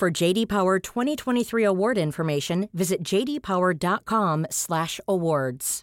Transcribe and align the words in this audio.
For 0.00 0.10
JD 0.10 0.48
Power 0.48 0.78
2023 0.78 1.62
award 1.62 1.98
information, 1.98 2.70
visit 2.72 3.02
jdpower.com/awards. 3.02 5.82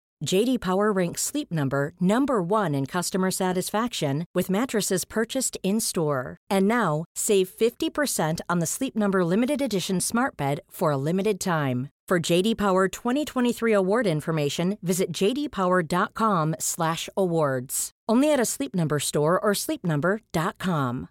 JD 0.25 0.61
Power 0.61 0.91
ranks 0.91 1.21
Sleep 1.21 1.51
Number 1.51 1.93
number 1.99 2.41
1 2.41 2.73
in 2.75 2.85
customer 2.85 3.31
satisfaction 3.31 4.25
with 4.33 4.49
mattresses 4.49 5.03
purchased 5.05 5.57
in-store. 5.63 6.37
And 6.49 6.67
now, 6.67 7.05
save 7.15 7.49
50% 7.49 8.39
on 8.49 8.59
the 8.59 8.65
Sleep 8.65 8.95
Number 8.95 9.25
limited 9.25 9.61
edition 9.61 9.99
Smart 9.99 10.37
Bed 10.37 10.61
for 10.69 10.91
a 10.91 10.97
limited 10.97 11.39
time. 11.39 11.89
For 12.07 12.19
JD 12.19 12.57
Power 12.57 12.87
2023 12.89 13.73
award 13.73 14.05
information, 14.05 14.77
visit 14.83 15.11
jdpower.com/awards. 15.13 17.91
Only 18.09 18.33
at 18.33 18.39
a 18.39 18.45
Sleep 18.45 18.75
Number 18.75 18.99
store 18.99 19.39
or 19.39 19.53
sleepnumber.com. 19.53 21.07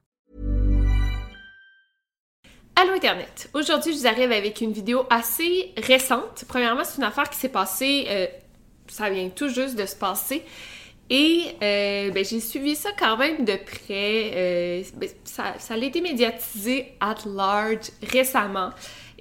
Allô 2.76 2.94
Internet! 2.94 3.48
Aujourd'hui, 3.54 3.92
je 3.92 3.98
vous 3.98 4.06
arrive 4.06 4.32
avec 4.32 4.60
une 4.60 4.72
vidéo 4.72 5.06
assez 5.10 5.72
récente. 5.76 6.44
Premièrement, 6.48 6.84
c'est 6.84 6.98
une 6.98 7.04
affaire 7.04 7.28
qui 7.28 7.38
s'est 7.38 7.48
passée, 7.48 8.06
euh, 8.08 8.26
ça 8.90 9.10
vient 9.10 9.28
tout 9.28 9.48
juste 9.48 9.76
de 9.76 9.86
se 9.86 9.96
passer. 9.96 10.42
Et 11.10 11.56
euh, 11.60 12.10
ben, 12.12 12.24
j'ai 12.24 12.38
suivi 12.38 12.76
ça 12.76 12.90
quand 12.96 13.16
même 13.16 13.44
de 13.44 13.56
près. 13.56 14.30
Euh, 14.32 14.82
ben, 14.96 15.08
ça, 15.24 15.54
a 15.68 15.76
été 15.76 16.00
médiatisé 16.00 16.92
at 17.00 17.16
large 17.26 17.90
récemment. 18.02 18.70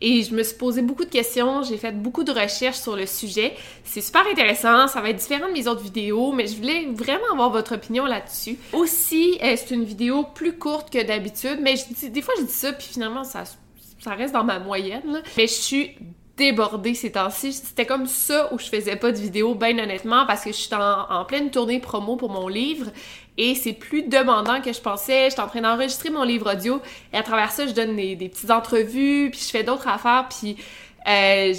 Et 0.01 0.23
je 0.23 0.33
me 0.33 0.43
suis 0.43 0.55
posé 0.55 0.81
beaucoup 0.81 1.03
de 1.03 1.09
questions, 1.09 1.61
j'ai 1.63 1.77
fait 1.77 1.91
beaucoup 1.91 2.23
de 2.23 2.31
recherches 2.31 2.77
sur 2.77 2.95
le 2.95 3.05
sujet. 3.05 3.53
C'est 3.83 3.99
super 3.99 4.25
intéressant, 4.31 4.87
ça 4.87 5.01
va 5.01 5.09
être 5.09 5.17
différent 5.17 5.49
de 5.49 5.53
mes 5.53 5.67
autres 5.67 5.81
vidéos, 5.81 6.31
mais 6.31 6.47
je 6.47 6.55
voulais 6.55 6.85
vraiment 6.93 7.33
avoir 7.33 7.49
votre 7.49 7.75
opinion 7.75 8.05
là-dessus. 8.05 8.57
Aussi, 8.71 9.37
euh, 9.43 9.55
c'est 9.57 9.71
une 9.71 9.83
vidéo 9.83 10.23
plus 10.23 10.53
courte 10.57 10.89
que 10.89 11.03
d'habitude, 11.03 11.59
mais 11.61 11.75
des 12.01 12.21
fois 12.21 12.33
je 12.37 12.45
dis 12.45 12.53
ça, 12.53 12.71
puis 12.71 12.87
finalement 12.89 13.25
ça, 13.25 13.43
reste 14.05 14.33
dans 14.33 14.45
ma 14.45 14.59
moyenne. 14.59 15.21
Mais 15.35 15.47
je 15.47 15.53
suis 15.53 15.97
débordée 16.39 16.95
ces 16.95 17.11
temps-ci. 17.11 17.53
C'était 17.53 17.85
comme 17.85 18.07
ça 18.07 18.51
où 18.53 18.57
je 18.57 18.65
faisais 18.65 18.95
pas 18.95 19.11
de 19.11 19.17
vidéo, 19.17 19.53
bien 19.53 19.77
honnêtement, 19.77 20.25
parce 20.25 20.43
que 20.43 20.51
je 20.51 20.55
suis 20.55 20.73
en, 20.73 21.25
pleine 21.25 21.51
tournée 21.51 21.79
promo 21.79 22.15
pour 22.15 22.29
mon 22.29 22.47
livre 22.47 22.87
et 23.37 23.53
c'est 23.55 23.73
plus 23.73 24.03
demandant 24.03 24.61
que 24.61 24.71
je 24.71 24.79
pensais. 24.79 25.29
J'étais 25.29 25.41
en 25.41 25.47
train 25.47 25.61
d'enregistrer 25.61 26.09
mon 26.09 26.23
livre 26.23 26.51
audio 26.53 26.81
et 27.13 27.17
à 27.17 27.23
travers 27.23 27.51
ça, 27.51 27.67
je 27.67 27.73
donne 27.73 27.95
des, 27.95 28.15
des 28.15 28.29
petites 28.29 28.49
entrevues, 28.49 29.29
puis 29.31 29.41
je 29.41 29.49
fais 29.49 29.63
d'autres 29.63 29.87
affaires, 29.87 30.27
puis 30.29 30.55
euh, 31.07 31.53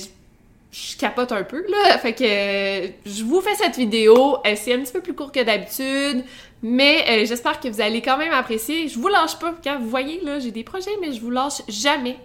je, 0.70 0.97
capote 0.97 1.32
un 1.32 1.42
peu, 1.42 1.64
là. 1.69 1.98
Fait 1.98 2.12
que 2.12 2.25
euh, 2.25 2.88
je 3.04 3.25
vous 3.25 3.41
fais 3.41 3.54
cette 3.54 3.76
vidéo. 3.76 4.36
Euh, 4.47 4.54
c'est 4.56 4.75
un 4.75 4.78
petit 4.78 4.92
peu 4.92 5.00
plus 5.00 5.14
court 5.14 5.32
que 5.32 5.42
d'habitude, 5.42 6.25
mais 6.62 7.04
euh, 7.08 7.26
j'espère 7.26 7.60
que 7.60 7.69
vous 7.69 7.81
allez 7.81 8.03
quand 8.03 8.16
même 8.16 8.32
apprécier. 8.32 8.88
Je 8.88 8.98
vous 8.98 9.09
lâche 9.09 9.38
pas. 9.38 9.54
Quand 9.62 9.78
vous 9.78 9.88
voyez, 9.88 10.20
là, 10.22 10.38
j'ai 10.38 10.50
des 10.50 10.64
projets, 10.64 10.91
mais 11.00 11.12
je 11.12 11.20
vous 11.20 11.30
lâche 11.30 11.62
jamais. 11.69 12.16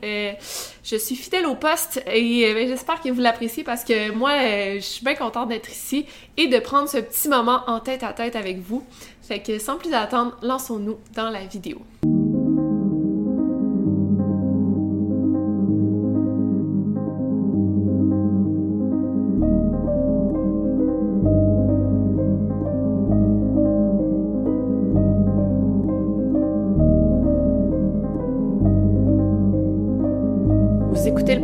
Je 0.84 0.96
suis 0.96 1.16
fidèle 1.16 1.48
au 1.48 1.56
poste 1.56 2.04
et 2.06 2.46
euh, 2.46 2.68
j'espère 2.68 3.02
que 3.02 3.10
vous 3.10 3.22
l'appréciez 3.22 3.64
parce 3.64 3.84
que 3.84 4.12
moi, 4.12 4.32
je 4.76 4.80
suis 4.80 5.04
bien 5.04 5.16
contente 5.16 5.50
d'être 5.50 5.72
ici 5.72 6.06
et 6.38 6.48
de 6.48 6.60
prendre 6.60 6.88
ce 6.88 6.98
petit 6.98 7.30
moment 7.30 7.62
en 7.68 7.80
tête 7.80 8.04
à 8.04 8.14
tête 8.14 8.36
avec 8.36 8.60
vous. 8.60 8.86
Fait 9.24 9.40
que 9.40 9.58
sans 9.58 9.78
plus 9.78 9.94
attendre, 9.94 10.38
lançons-nous 10.44 11.00
dans 11.16 11.32
la 11.32 11.46
vidéo. 11.46 11.82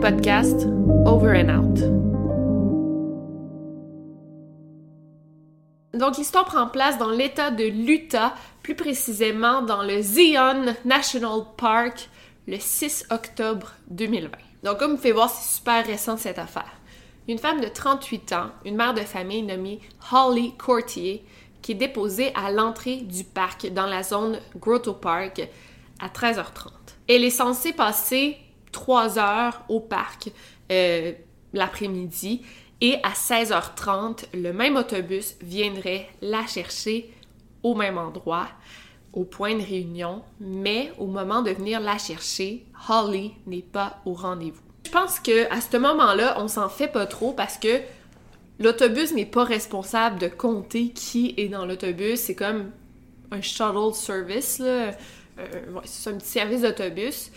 Podcast 0.01 0.66
Over 1.06 1.29
and 1.38 1.50
Out. 1.50 1.79
Donc 5.94 6.17
l'histoire 6.17 6.45
prend 6.45 6.66
place 6.66 6.97
dans 6.97 7.12
l'État 7.12 7.51
de 7.51 7.66
l'Utah, 7.66 8.34
plus 8.63 8.73
précisément 8.73 9.61
dans 9.61 9.84
le 9.84 10.01
Zion 10.01 10.73
National 10.85 11.41
Park, 11.56 12.09
le 12.47 12.57
6 12.59 13.06
octobre 13.11 13.73
2020. 13.91 14.31
Donc 14.63 14.79
comme 14.79 14.91
vous 14.91 14.97
pouvez 14.97 15.11
voir, 15.11 15.29
c'est 15.29 15.57
super 15.57 15.85
récent 15.85 16.17
cette 16.17 16.40
affaire. 16.40 16.72
Une 17.28 17.38
femme 17.38 17.61
de 17.61 17.67
38 17.67 18.34
ans, 18.34 18.50
une 18.66 18.78
mère 18.78 18.95
de 18.95 19.01
famille 19.01 19.44
nommée 19.44 19.81
Holly 20.11 20.57
Courtier, 20.57 21.23
qui 21.61 21.73
est 21.73 21.75
déposée 21.75 22.34
à 22.34 22.51
l'entrée 22.51 22.97
du 22.97 23.23
parc 23.23 23.72
dans 23.72 23.85
la 23.85 24.01
zone 24.01 24.40
Grotto 24.57 24.94
Park 24.94 25.47
à 26.00 26.07
13h30. 26.07 26.72
Elle 27.07 27.23
est 27.23 27.29
censée 27.29 27.73
passer 27.73 28.40
3 28.71 29.19
heures 29.19 29.63
au 29.69 29.79
parc 29.79 30.31
euh, 30.71 31.11
l'après-midi 31.53 32.41
et 32.81 32.95
à 33.03 33.11
16h30, 33.11 34.25
le 34.33 34.53
même 34.53 34.75
autobus 34.75 35.35
viendrait 35.41 36.09
la 36.21 36.45
chercher 36.47 37.13
au 37.61 37.75
même 37.75 37.97
endroit, 37.97 38.47
au 39.13 39.23
point 39.23 39.55
de 39.55 39.61
réunion, 39.61 40.23
mais 40.39 40.91
au 40.97 41.05
moment 41.05 41.43
de 41.43 41.51
venir 41.51 41.79
la 41.79 41.97
chercher, 41.99 42.65
Holly 42.89 43.33
n'est 43.45 43.61
pas 43.61 43.99
au 44.05 44.13
rendez-vous. 44.13 44.61
Je 44.85 44.89
pense 44.89 45.19
que 45.19 45.51
à 45.53 45.61
ce 45.61 45.78
moment-là, 45.78 46.37
on 46.40 46.47
s'en 46.47 46.69
fait 46.69 46.87
pas 46.87 47.05
trop 47.05 47.34
parce 47.34 47.57
que 47.57 47.81
l'autobus 48.59 49.13
n'est 49.13 49.25
pas 49.25 49.43
responsable 49.43 50.17
de 50.17 50.28
compter 50.28 50.90
qui 50.90 51.35
est 51.37 51.49
dans 51.49 51.66
l'autobus. 51.66 52.19
C'est 52.19 52.35
comme 52.35 52.72
un 53.31 53.41
shuttle 53.41 53.93
service, 53.93 54.59
là. 54.59 54.91
Euh, 55.40 55.47
c'est 55.85 56.09
un 56.09 56.17
petit 56.17 56.28
service 56.28 56.61
d'autobus. 56.61 57.31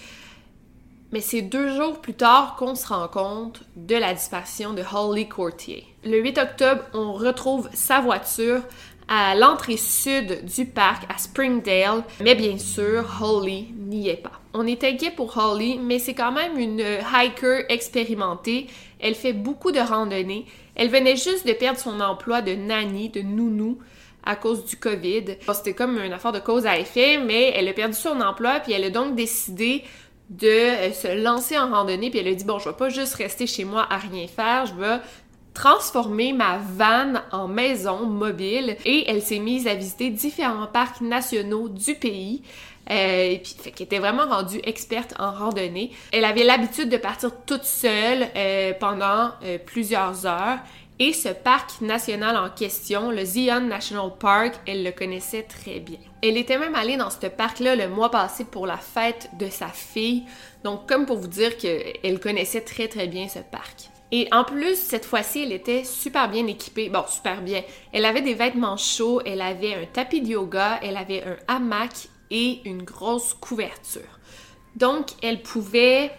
Mais 1.14 1.20
c'est 1.20 1.42
deux 1.42 1.76
jours 1.76 2.00
plus 2.00 2.14
tard 2.14 2.56
qu'on 2.58 2.74
se 2.74 2.88
rend 2.88 3.06
compte 3.06 3.62
de 3.76 3.94
la 3.94 4.14
disparition 4.14 4.72
de 4.72 4.82
Holly 4.82 5.28
Courtier. 5.28 5.86
Le 6.04 6.20
8 6.20 6.38
octobre, 6.38 6.82
on 6.92 7.12
retrouve 7.12 7.70
sa 7.72 8.00
voiture 8.00 8.62
à 9.06 9.36
l'entrée 9.36 9.76
sud 9.76 10.44
du 10.44 10.66
parc 10.66 11.04
à 11.08 11.16
Springdale, 11.16 12.02
mais 12.20 12.34
bien 12.34 12.58
sûr, 12.58 13.04
Holly 13.22 13.68
n'y 13.76 14.08
est 14.08 14.16
pas. 14.16 14.40
On 14.54 14.66
est 14.66 14.82
inquiet 14.82 15.12
pour 15.12 15.38
Holly, 15.38 15.78
mais 15.78 16.00
c'est 16.00 16.14
quand 16.14 16.32
même 16.32 16.58
une 16.58 16.80
hiker 16.82 17.62
expérimentée. 17.68 18.66
Elle 18.98 19.14
fait 19.14 19.32
beaucoup 19.32 19.70
de 19.70 19.78
randonnées. 19.78 20.46
Elle 20.74 20.88
venait 20.88 21.14
juste 21.14 21.46
de 21.46 21.52
perdre 21.52 21.78
son 21.78 22.00
emploi 22.00 22.42
de 22.42 22.56
nanny, 22.56 23.10
de 23.10 23.20
nounou, 23.20 23.78
à 24.24 24.34
cause 24.34 24.64
du 24.64 24.76
COVID. 24.76 25.36
C'était 25.52 25.74
comme 25.74 25.96
une 25.96 26.12
affaire 26.12 26.32
de 26.32 26.40
cause 26.40 26.66
à 26.66 26.76
effet, 26.76 27.18
mais 27.18 27.52
elle 27.54 27.68
a 27.68 27.72
perdu 27.72 27.94
son 27.94 28.20
emploi, 28.20 28.58
puis 28.58 28.72
elle 28.72 28.82
a 28.82 28.90
donc 28.90 29.14
décidé 29.14 29.84
de 30.30 30.48
euh, 30.48 30.92
se 30.92 31.22
lancer 31.22 31.58
en 31.58 31.70
randonnée, 31.70 32.10
puis 32.10 32.18
elle 32.18 32.28
a 32.28 32.34
dit, 32.34 32.44
bon, 32.44 32.58
je 32.58 32.68
vais 32.68 32.76
pas 32.76 32.88
juste 32.88 33.14
rester 33.14 33.46
chez 33.46 33.64
moi 33.64 33.86
à 33.90 33.98
rien 33.98 34.26
faire, 34.26 34.66
je 34.66 34.74
vais 34.74 34.98
transformer 35.52 36.32
ma 36.32 36.58
van 36.58 37.14
en 37.30 37.46
maison 37.46 38.06
mobile 38.06 38.76
et 38.84 39.08
elle 39.08 39.22
s'est 39.22 39.38
mise 39.38 39.68
à 39.68 39.74
visiter 39.74 40.10
différents 40.10 40.66
parcs 40.66 41.00
nationaux 41.00 41.68
du 41.68 41.94
pays. 41.94 42.42
Euh, 42.90 43.30
et 43.30 43.38
puis, 43.38 43.54
était 43.80 43.98
vraiment 43.98 44.26
rendue 44.26 44.60
experte 44.64 45.14
en 45.18 45.32
randonnée. 45.32 45.92
Elle 46.12 46.24
avait 46.24 46.44
l'habitude 46.44 46.90
de 46.90 46.98
partir 46.98 47.30
toute 47.46 47.64
seule 47.64 48.26
euh, 48.36 48.72
pendant 48.78 49.30
plusieurs 49.64 50.26
heures. 50.26 50.58
Et 51.00 51.12
ce 51.12 51.28
parc 51.28 51.80
national 51.80 52.36
en 52.36 52.50
question, 52.50 53.10
le 53.10 53.24
Zion 53.24 53.62
National 53.62 54.12
Park, 54.16 54.54
elle 54.64 54.84
le 54.84 54.92
connaissait 54.92 55.42
très 55.42 55.80
bien. 55.80 55.98
Elle 56.22 56.36
était 56.36 56.56
même 56.56 56.76
allée 56.76 56.96
dans 56.96 57.10
ce 57.10 57.26
parc-là 57.26 57.74
le 57.74 57.88
mois 57.88 58.12
passé 58.12 58.44
pour 58.44 58.64
la 58.64 58.76
fête 58.76 59.28
de 59.36 59.48
sa 59.48 59.68
fille. 59.68 60.22
Donc, 60.62 60.88
comme 60.88 61.04
pour 61.04 61.16
vous 61.16 61.26
dire 61.26 61.56
qu'elle 61.56 62.20
connaissait 62.20 62.60
très 62.60 62.86
très 62.86 63.08
bien 63.08 63.26
ce 63.28 63.40
parc. 63.40 63.90
Et 64.12 64.28
en 64.30 64.44
plus, 64.44 64.76
cette 64.76 65.04
fois-ci, 65.04 65.42
elle 65.42 65.52
était 65.52 65.82
super 65.82 66.28
bien 66.28 66.46
équipée. 66.46 66.88
Bon, 66.90 67.04
super 67.08 67.42
bien. 67.42 67.62
Elle 67.92 68.04
avait 68.04 68.22
des 68.22 68.34
vêtements 68.34 68.76
chauds, 68.76 69.20
elle 69.26 69.42
avait 69.42 69.74
un 69.74 69.86
tapis 69.86 70.20
de 70.20 70.28
yoga, 70.28 70.78
elle 70.80 70.96
avait 70.96 71.24
un 71.24 71.36
hamac 71.48 72.06
et 72.30 72.60
une 72.64 72.84
grosse 72.84 73.34
couverture. 73.34 74.20
Donc, 74.76 75.08
elle 75.22 75.42
pouvait 75.42 76.12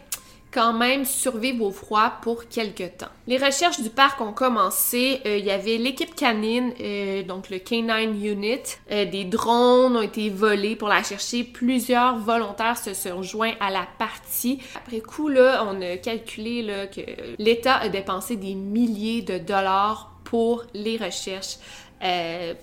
quand 0.56 0.72
même 0.72 1.04
survivre 1.04 1.66
au 1.66 1.72
froid 1.72 2.14
pour 2.22 2.48
quelques 2.48 2.96
temps. 2.98 3.10
Les 3.28 3.38
recherches 3.38 3.82
du 3.82 3.90
parc 3.90 4.22
ont 4.22 4.32
commencé. 4.32 5.20
Euh, 5.26 5.38
il 5.38 5.44
y 5.44 5.52
avait 5.52 5.76
l'équipe 5.76 6.16
canine, 6.16 6.72
euh, 6.80 7.24
donc 7.24 7.50
le 7.50 7.58
K9 7.58 8.26
Unit. 8.26 8.62
Euh, 8.90 9.04
des 9.04 9.26
drones 9.26 9.98
ont 9.98 10.02
été 10.02 10.30
volés 10.30 10.78
pour 10.78 10.88
la 10.88 11.04
chercher. 11.04 11.44
Plusieurs 11.44 12.20
volontaires 12.20 12.78
se 12.78 12.94
sont 12.94 13.22
joints 13.22 13.56
à 13.60 13.70
la 13.70 13.86
partie. 14.00 14.60
Après 14.76 15.02
coup, 15.02 15.28
là, 15.28 15.68
on 15.68 15.82
a 15.82 15.98
calculé 15.98 16.62
là, 16.62 16.88
que 16.88 17.02
l'État 17.38 17.76
a 17.76 17.90
dépensé 17.90 18.38
des 18.38 18.56
milliers 18.56 19.24
de 19.24 19.38
dollars 19.38 20.14
pour 20.24 20.64
les 20.74 20.96
recherches. 20.96 21.58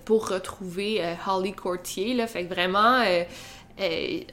pour 0.07 0.29
retrouver 0.29 1.03
Holly 1.27 1.53
Courtier. 1.53 2.15
Là. 2.15 2.27
Fait 2.27 2.45
que 2.45 2.55
vraiment, 2.55 3.03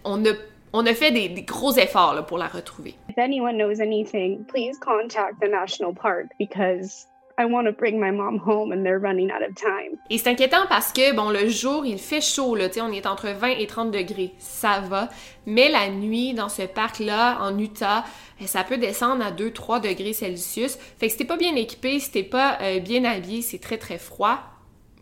on 0.06 0.26
a 0.26 0.34
on 0.74 0.86
a 0.86 0.94
fait 0.94 1.12
des, 1.12 1.30
gros 1.44 1.74
efforts 1.74 2.14
là, 2.14 2.24
pour 2.24 2.38
la 2.38 2.48
retrouver. 2.48 2.96
If 3.10 3.18
anyone 3.18 3.58
knows 3.58 3.82
anything, 3.82 4.46
please 4.46 4.78
contact 4.80 5.42
the 5.42 5.50
national 5.50 5.94
park 5.94 6.28
because 6.38 7.08
I 7.38 7.46
want 7.46 7.68
to 7.68 7.72
bring 7.72 8.00
my 8.00 8.12
mom 8.12 8.38
home 8.38 8.74
and 8.74 8.84
they're 8.84 9.00
running 9.00 9.32
out 9.32 9.42
of 9.42 9.56
time. 9.56 9.98
Et 10.10 10.18
c'est 10.18 10.30
inquiétant 10.30 10.66
parce 10.68 10.92
que 10.92 11.16
bon 11.16 11.30
le 11.30 11.48
jour, 11.48 11.86
il 11.86 11.98
fait 11.98 12.22
chaud 12.22 12.56
là, 12.56 12.68
on 12.82 12.92
est 12.92 13.08
entre 13.08 13.30
20 13.30 13.48
et 13.60 13.66
30 13.66 13.92
degrés, 13.92 14.34
ça 14.40 14.82
va, 14.82 15.08
mais 15.46 15.70
la 15.70 15.90
nuit 15.90 16.34
dans 16.34 16.50
ce 16.50 16.64
parc 16.64 17.00
là 17.00 17.38
en 17.42 17.58
Utah, 17.58 18.04
eh, 18.42 18.48
ça 18.48 18.64
peut 18.66 18.78
descendre 18.78 19.26
à 19.26 19.32
2-3 19.32 19.80
degrés 19.82 20.14
Celsius. 20.14 20.78
Fait 20.98 21.08
que 21.08 21.14
si 21.14 21.18
t'es 21.18 21.26
pas 21.26 21.38
bien 21.38 21.56
équipé, 21.56 22.00
si 22.00 22.12
t'es 22.12 22.24
pas 22.24 22.58
euh, 22.62 22.80
bien 22.80 23.06
habillé, 23.06 23.42
c'est 23.42 23.60
très 23.60 23.78
très 23.78 23.98
froid 23.98 24.40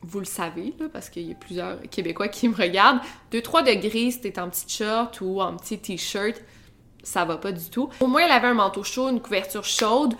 vous 0.02 0.20
le 0.20 0.26
savez, 0.26 0.74
parce 0.94 1.10
qu'il 1.10 1.28
y 1.28 1.32
a 1.32 1.36
plusieurs 1.36 1.82
Québécois 1.90 2.28
qui 2.28 2.48
me 2.48 2.56
regardent, 2.56 3.00
2-3 3.32 3.66
degrés 3.66 4.12
si 4.12 4.22
t'es 4.22 4.40
en 4.40 4.50
petite 4.50 4.72
short 4.72 5.20
ou 5.22 5.42
en 5.42 5.56
petit 5.58 5.80
t-shirt, 5.80 6.42
ça 7.04 7.26
va 7.26 7.38
pas 7.38 7.52
du 7.52 7.70
tout. 7.70 7.90
Au 8.00 8.08
moins, 8.08 8.26
elle 8.26 8.32
avait 8.32 8.48
un 8.48 8.54
manteau 8.54 8.84
chaud, 8.84 9.10
une 9.10 9.22
couverture 9.22 9.64
chaude, 9.64 10.14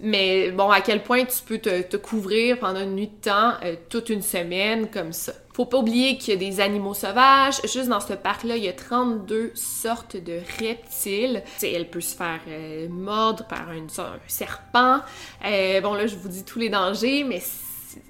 mais 0.00 0.50
bon, 0.52 0.70
à 0.70 0.80
quel 0.80 1.02
point 1.02 1.24
tu 1.24 1.42
peux 1.44 1.58
te, 1.58 1.96
couvrir 1.96 2.58
pendant 2.58 2.80
une 2.80 2.94
nuit 2.94 3.08
de 3.08 3.30
temps, 3.30 3.54
euh, 3.64 3.74
toute 3.88 4.10
une 4.10 4.22
semaine, 4.22 4.88
comme 4.90 5.12
ça. 5.12 5.32
Faut 5.52 5.66
pas 5.66 5.78
oublier 5.78 6.18
qu'il 6.18 6.34
y 6.34 6.36
a 6.36 6.50
des 6.50 6.60
animaux 6.60 6.94
sauvages. 6.94 7.60
Juste 7.64 7.88
dans 7.88 7.98
ce 7.98 8.12
parc-là, 8.12 8.56
il 8.56 8.62
y 8.62 8.68
a 8.68 8.72
32 8.72 9.50
sortes 9.54 10.16
de 10.16 10.38
reptiles. 10.60 11.42
elle 11.62 11.90
peut 11.90 12.00
se 12.00 12.14
faire 12.14 12.40
euh, 12.46 12.88
mordre 12.88 13.44
par 13.48 13.68
un, 13.70 13.86
serpent. 14.28 15.00
Euh, 15.44 15.80
bon, 15.80 15.94
là, 15.94 16.06
je 16.06 16.14
vous 16.14 16.28
dis 16.28 16.44
tous 16.44 16.60
les 16.60 16.68
dangers, 16.68 17.24
mais 17.24 17.42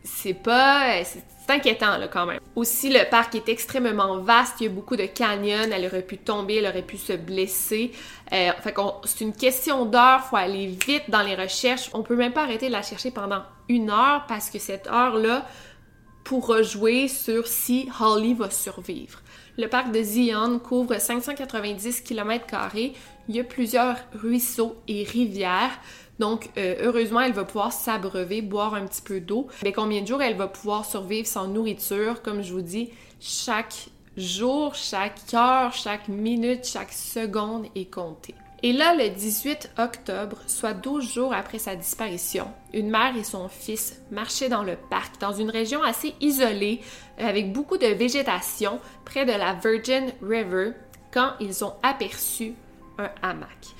c'est 0.05 0.35
pas. 0.35 1.02
C'est 1.05 1.23
inquiétant 1.50 1.96
là 1.96 2.08
quand 2.08 2.26
même. 2.26 2.40
Aussi, 2.56 2.90
le 2.90 3.08
parc 3.08 3.35
est 3.35 3.49
extrêmement 3.49 4.19
vaste, 4.19 4.56
il 4.61 4.64
y 4.64 4.67
a 4.67 4.70
beaucoup 4.70 4.96
de 4.96 5.06
canyons, 5.06 5.70
elle 5.73 5.87
aurait 5.87 6.02
pu 6.02 6.19
tomber, 6.19 6.56
elle 6.56 6.67
aurait 6.67 6.82
pu 6.82 6.99
se 6.99 7.14
blesser. 7.14 7.93
Euh, 8.32 8.50
fait 8.61 8.75
c'est 9.05 9.25
une 9.25 9.35
question 9.35 9.87
d'heure, 9.87 10.25
faut 10.25 10.37
aller 10.37 10.67
vite 10.67 11.05
dans 11.08 11.23
les 11.23 11.35
recherches. 11.35 11.90
On 11.94 12.02
peut 12.02 12.17
même 12.17 12.32
pas 12.32 12.43
arrêter 12.43 12.67
de 12.67 12.73
la 12.73 12.82
chercher 12.82 13.11
pendant 13.11 13.43
une 13.69 13.90
heure 13.90 14.25
parce 14.29 14.50
que 14.50 14.58
cette 14.58 14.87
heure-là 14.87 15.46
pourra 16.25 16.62
jouer 16.62 17.08
sur 17.08 17.46
si 17.46 17.88
Holly 17.99 18.34
va 18.34 18.50
survivre. 18.50 19.20
Le 19.56 19.67
parc 19.67 19.91
de 19.91 20.02
Zion 20.02 20.58
couvre 20.58 20.99
590 21.00 22.02
km. 22.02 22.46
Il 22.76 23.34
y 23.34 23.41
a 23.41 23.44
plusieurs 23.44 23.96
ruisseaux 24.14 24.76
et 24.87 25.02
rivières. 25.05 25.81
Donc, 26.19 26.50
euh, 26.56 26.76
heureusement, 26.81 27.20
elle 27.20 27.32
va 27.32 27.44
pouvoir 27.44 27.73
s'abreuver, 27.73 28.43
boire 28.43 28.75
un 28.75 28.87
petit 28.87 29.03
peu 29.03 29.20
d'eau. 29.20 29.49
Mais 29.62 29.73
combien 29.73 30.03
de 30.03 30.06
jours 30.06 30.23
elle 30.23 30.37
va 30.37 30.49
pouvoir 30.49 30.85
survivre 30.85 31.26
sans 31.26 31.47
nourriture? 31.47 32.23
Comme 32.23 32.43
je 32.43 32.53
vous 32.53 32.62
dis, 32.62 32.91
chaque 33.20 33.88
jour, 34.17 34.75
chaque 34.75 35.20
heure, 35.32 35.73
chaque 35.73 36.09
minute, 36.09 36.67
chaque 36.67 36.93
seconde 36.93 37.67
est 37.75 37.93
comptée. 37.93 38.35
Et 38.65 38.73
là, 38.73 38.93
le 38.93 39.09
18 39.09 39.70
octobre, 39.79 40.38
soit 40.49 40.75
12 40.75 41.12
jours 41.12 41.32
après 41.32 41.61
sa 41.61 41.76
disparition, 41.76 42.49
une 42.75 42.91
mère 42.91 43.17
et 43.17 43.23
son 43.23 43.49
fils 43.49 44.03
marchaient 44.11 44.49
dans 44.49 44.65
le 44.65 44.75
parc, 44.91 45.20
dans 45.20 45.32
une 45.32 45.50
région 45.50 45.81
assez 45.85 46.15
isolée, 46.20 46.81
avec 47.19 47.53
beaucoup 47.53 47.79
de 47.79 47.87
végétation, 47.87 48.81
près 49.05 49.25
de 49.25 49.31
la 49.31 49.55
Virgin 49.55 50.12
River, 50.20 50.73
quand 51.12 51.35
ils 51.38 51.65
ont 51.65 51.75
aperçu 51.85 52.55
un 52.99 53.11
hamac. 53.23 53.76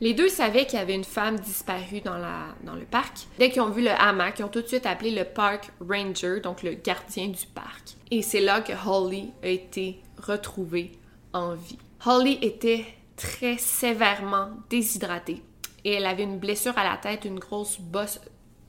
Les 0.00 0.14
deux 0.14 0.28
savaient 0.28 0.64
qu'il 0.64 0.78
y 0.78 0.82
avait 0.82 0.94
une 0.94 1.04
femme 1.04 1.40
disparue 1.40 2.00
dans, 2.00 2.16
le 2.16 2.84
parc. 2.84 3.26
Dès 3.38 3.50
qu'ils 3.50 3.62
ont 3.62 3.70
vu 3.70 3.82
le 3.82 3.90
hamac, 3.90 4.38
ils 4.38 4.44
ont 4.44 4.48
tout 4.48 4.62
de 4.62 4.66
suite 4.66 4.86
appelé 4.86 5.10
le 5.10 5.24
park 5.24 5.72
ranger, 5.80 6.40
donc 6.40 6.62
le 6.62 6.74
gardien 6.74 7.28
du 7.28 7.46
parc. 7.46 7.96
Et 8.10 8.22
c'est 8.22 8.40
là 8.40 8.60
que 8.60 8.72
Holly 8.86 9.32
a 9.42 9.48
été 9.48 10.00
retrouvée 10.24 10.92
en 11.32 11.54
vie. 11.54 11.78
Holly 12.06 12.38
était 12.42 12.84
très 13.16 13.58
sévèrement 13.58 14.50
déshydratée 14.70 15.42
et 15.84 15.94
elle 15.94 16.06
avait 16.06 16.22
une 16.22 16.38
blessure 16.38 16.78
à 16.78 16.84
la 16.84 16.96
tête, 16.96 17.24
une 17.24 17.40
grosse 17.40 17.80
bosse 17.80 18.20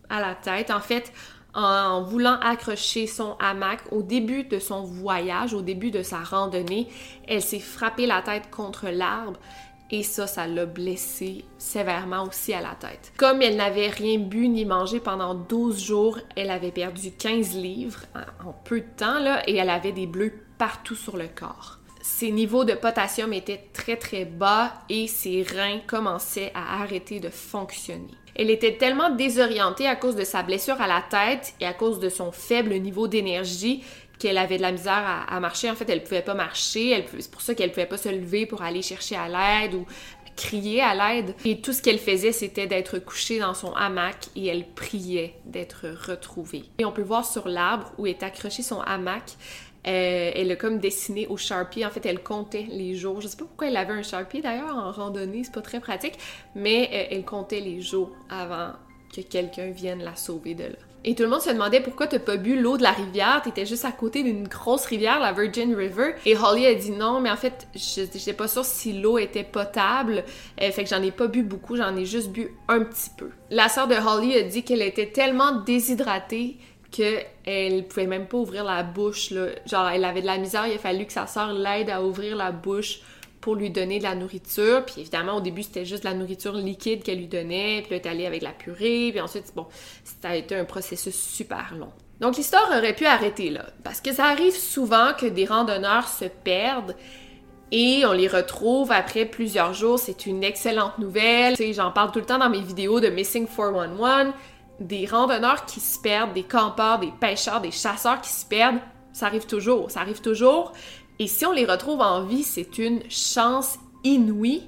à 0.10 0.20
la 0.20 0.34
tête. 0.34 0.72
En 0.72 0.80
fait, 0.80 1.14
en 1.54 2.04
voulant 2.04 2.40
accrocher 2.42 3.08
son 3.08 3.36
hamac 3.40 3.82
au 3.92 4.02
début 4.02 4.44
de 4.44 4.60
son 4.60 4.82
voyage, 4.82 5.54
au 5.54 5.62
début 5.62 5.92
de 5.92 6.04
sa 6.04 6.20
randonnée, 6.20 6.88
elle 7.28 7.42
s'est 7.42 7.60
frappée 7.60 8.08
la 8.08 8.22
tête 8.22 8.50
contre 8.50 8.88
l'arbre 8.90 9.40
et 9.92 10.04
ça, 10.04 10.28
ça 10.28 10.48
l'a 10.48 10.66
blessée 10.66 11.46
sévèrement 11.58 12.24
aussi 12.24 12.54
à 12.54 12.62
la 12.62 12.76
tête. 12.76 13.12
Comme 13.18 13.42
elle 13.42 13.56
n'avait 13.56 13.90
rien 13.90 14.20
bu 14.20 14.48
ni 14.48 14.66
mangé 14.66 15.00
pendant 15.00 15.34
12 15.34 15.84
jours, 15.84 16.20
elle 16.36 16.52
avait 16.52 16.72
perdu 16.72 17.12
15 17.12 17.56
livres 17.56 18.02
en 18.46 18.54
peu 18.54 18.82
de 18.82 18.86
temps 18.98 19.20
là, 19.20 19.42
et 19.48 19.56
elle 19.56 19.70
avait 19.70 19.92
des 19.92 20.08
bleus 20.08 20.34
partout 20.58 20.96
sur 20.96 21.18
le 21.18 21.28
corps. 21.28 21.80
Ses 22.02 22.32
niveaux 22.32 22.64
de 22.64 22.74
potassium 22.74 23.34
étaient 23.34 23.70
très 23.74 23.98
très 23.98 24.26
bas 24.26 24.74
et 24.90 25.08
ses 25.08 25.44
reins 25.44 25.80
commençaient 25.86 26.52
à 26.56 26.82
arrêter 26.82 27.20
de 27.20 27.30
fonctionner. 27.30 28.14
Elle 28.36 28.50
était 28.50 28.78
tellement 28.78 29.10
désorientée 29.10 29.86
à 29.86 29.98
cause 29.98 30.16
de 30.16 30.24
sa 30.24 30.44
blessure 30.44 30.80
à 30.80 30.88
la 30.88 31.02
tête 31.02 31.54
et 31.60 31.66
à 31.66 31.74
cause 31.74 32.00
de 32.00 32.08
son 32.08 32.32
faible 32.32 32.74
niveau 32.76 33.08
d'énergie 33.08 33.84
qu'elle 34.20 34.38
avait 34.38 34.58
de 34.58 34.62
la 34.62 34.72
misère 34.72 35.26
à, 35.28 35.40
marcher. 35.40 35.72
En 35.72 35.76
fait, 35.76 35.90
elle 35.90 36.04
pouvait 36.04 36.22
pas 36.22 36.34
marcher. 36.34 37.06
C'est 37.18 37.32
pour 37.32 37.42
ça 37.42 37.56
qu'elle 37.56 37.72
pouvait 37.72 37.86
pas 37.86 37.98
se 37.98 38.10
lever 38.10 38.46
pour 38.46 38.62
aller 38.62 38.82
chercher 38.82 39.16
à 39.16 39.28
l'aide 39.28 39.74
ou 39.74 39.86
crier 40.36 40.82
à 40.82 40.94
l'aide. 40.94 41.34
Et 41.46 41.62
tout 41.62 41.74
ce 41.74 41.82
qu'elle 41.82 42.00
faisait, 42.00 42.32
c'était 42.32 42.68
d'être 42.68 43.00
couchée 43.00 43.40
dans 43.40 43.54
son 43.54 43.74
hamac 43.74 44.28
et 44.36 44.48
elle 44.48 44.66
priait 44.68 45.36
d'être 45.46 45.88
retrouvée. 46.08 46.64
Et 46.78 46.86
on 46.86 46.92
peut 46.92 47.02
voir 47.02 47.26
sur 47.26 47.48
l'arbre 47.48 47.92
où 47.98 48.06
est 48.06 48.22
accroché 48.24 48.62
son 48.62 48.82
hamac, 48.82 49.38
euh, 49.88 50.32
elle 50.36 50.52
a 50.52 50.56
comme 50.56 50.80
dessiné 50.80 51.28
au 51.28 51.38
Sharpie. 51.38 51.86
En 51.86 51.90
fait, 51.90 52.06
elle 52.06 52.22
comptait 52.22 52.68
les 52.70 52.96
jours. 52.96 53.22
Je 53.22 53.28
sais 53.28 53.38
pas 53.38 53.46
pourquoi 53.46 53.68
elle 53.68 53.78
avait 53.78 53.94
un 53.94 54.04
Sharpie 54.04 54.42
d'ailleurs 54.42 54.76
en 54.76 54.92
randonnée, 54.92 55.44
c'est 55.44 55.54
pas 55.54 55.62
très 55.62 55.80
pratique, 55.80 56.18
mais 56.56 56.90
euh, 56.92 57.16
elle 57.16 57.24
comptait 57.24 57.62
les 57.62 57.82
jours 57.82 58.12
avant 58.30 58.74
que 59.14 59.22
quelqu'un 59.22 59.72
vienne 59.72 60.04
la 60.04 60.16
sauver 60.16 60.54
de 60.54 60.64
là. 60.64 60.78
Et 61.06 61.16
tout 61.16 61.24
le 61.24 61.30
monde 61.30 61.42
se 61.42 61.50
demandait 61.50 61.80
pourquoi 61.80 62.08
t'as 62.08 62.20
pas 62.20 62.36
bu 62.36 62.60
l'eau 62.60 62.78
de 62.78 62.84
la 62.84 62.92
rivière, 62.92 63.42
t'étais 63.42 63.66
juste 63.66 63.86
à 63.86 63.92
côté 63.92 64.22
d'une 64.22 64.48
grosse 64.48 64.86
rivière, 64.86 65.20
la 65.20 65.32
Virgin 65.32 65.74
River. 65.74 66.16
Et 66.26 66.36
Holly 66.36 66.66
a 66.66 66.76
dit 66.76 66.92
non, 66.92 67.22
mais 67.22 67.32
en 67.32 67.38
fait, 67.38 67.68
j'étais 67.74 68.34
pas 68.34 68.50
sûre 68.50 68.66
si 68.66 69.00
l'eau 69.00 69.18
était 69.18 69.46
potable, 69.46 70.26
euh, 70.62 70.72
fait 70.72 70.84
que 70.84 70.90
j'en 70.90 71.02
ai 71.02 71.12
pas 71.12 71.28
bu 71.28 71.44
beaucoup, 71.44 71.78
j'en 71.78 71.96
ai 71.96 72.06
juste 72.06 72.30
bu 72.30 72.54
un 72.68 72.82
petit 72.82 73.12
peu. 73.18 73.30
La 73.50 73.70
sœur 73.70 73.88
de 73.88 73.96
Holly 73.96 74.36
a 74.36 74.44
dit 74.44 74.64
qu'elle 74.64 74.82
était 74.82 75.08
tellement 75.08 75.62
déshydratée 75.62 76.58
qu'elle 76.92 77.88
pouvait 77.88 78.08
même 78.08 78.28
pas 78.28 78.38
ouvrir 78.38 78.64
la 78.64 78.84
bouche, 78.84 79.30
là. 79.30 79.46
Genre, 79.68 79.88
elle 79.90 80.04
avait 80.04 80.22
de 80.22 80.26
la 80.26 80.38
misère, 80.38 80.66
il 80.68 80.74
a 80.74 80.80
fallu 80.80 81.06
que 81.06 81.14
sa 81.14 81.28
sœur 81.28 81.54
l'aide 81.54 81.90
à 81.90 82.04
ouvrir 82.04 82.36
la 82.36 82.52
bouche 82.52 83.02
pour 83.42 83.56
lui 83.56 83.70
donner 83.70 84.00
de 84.00 84.04
la 84.04 84.16
nourriture. 84.16 84.86
Puis 84.86 85.02
évidemment, 85.02 85.38
au 85.38 85.42
début, 85.42 85.64
c'était 85.64 85.86
juste 85.86 86.04
de 86.04 86.10
la 86.10 86.16
nourriture 86.16 86.54
liquide 86.54 87.04
qu'elle 87.04 87.20
lui 87.20 87.28
donnait. 87.28 87.82
Puis 87.82 87.92
là, 87.92 87.98
elle 87.98 88.06
est 88.06 88.08
allée 88.08 88.26
avec 88.26 88.42
la 88.42 88.52
purée. 88.52 89.10
Puis 89.12 89.22
ensuite, 89.22 89.54
bon, 89.56 89.68
ça 90.04 90.30
a 90.30 90.36
été 90.36 90.56
un 90.56 90.66
processus 90.66 91.16
super 91.16 91.76
long. 91.78 91.92
Donc 92.20 92.36
l'histoire 92.36 92.70
aurait 92.70 92.96
pu 92.96 93.06
arrêter 93.06 93.50
là. 93.50 93.66
Parce 93.84 94.02
que 94.02 94.12
ça 94.12 94.26
arrive 94.26 94.56
souvent 94.56 95.14
que 95.18 95.26
des 95.26 95.46
randonneurs 95.46 96.08
se 96.08 96.26
perdent. 96.26 96.96
Et 97.72 98.04
on 98.06 98.14
les 98.14 98.28
retrouve 98.28 98.92
après 98.92 99.26
plusieurs 99.26 99.74
jours. 99.74 100.00
C'est 100.00 100.26
une 100.26 100.44
excellente 100.44 100.98
nouvelle. 100.98 101.56
J'en 101.74 101.92
parle 101.92 102.12
tout 102.12 102.20
le 102.20 102.26
temps 102.26 102.40
dans 102.40 102.50
mes 102.50 102.62
vidéos 102.62 103.00
de 103.00 103.08
Missing 103.10 103.48
411. 103.48 104.34
Des 104.80 105.06
randonneurs 105.06 105.66
qui 105.66 105.80
se 105.80 106.00
perdent, 106.00 106.34
des 106.34 106.44
campeurs, 106.44 107.00
des 107.00 107.12
pêcheurs, 107.20 107.62
des 107.62 107.72
chasseurs 107.72 108.22
qui 108.22 108.32
se 108.32 108.46
perdent. 108.46 108.80
Ça 109.14 109.28
arrive 109.28 109.46
toujours. 109.46 109.92
Ça 109.92 110.02
arrive 110.02 110.22
toujours. 110.22 110.74
Et 111.22 111.28
si 111.28 111.46
on 111.46 111.52
les 111.52 111.66
retrouve 111.66 112.00
en 112.00 112.24
vie, 112.24 112.44
c'est 112.44 112.78
une 112.78 113.02
chance 113.10 113.78
inouïe. 114.06 114.64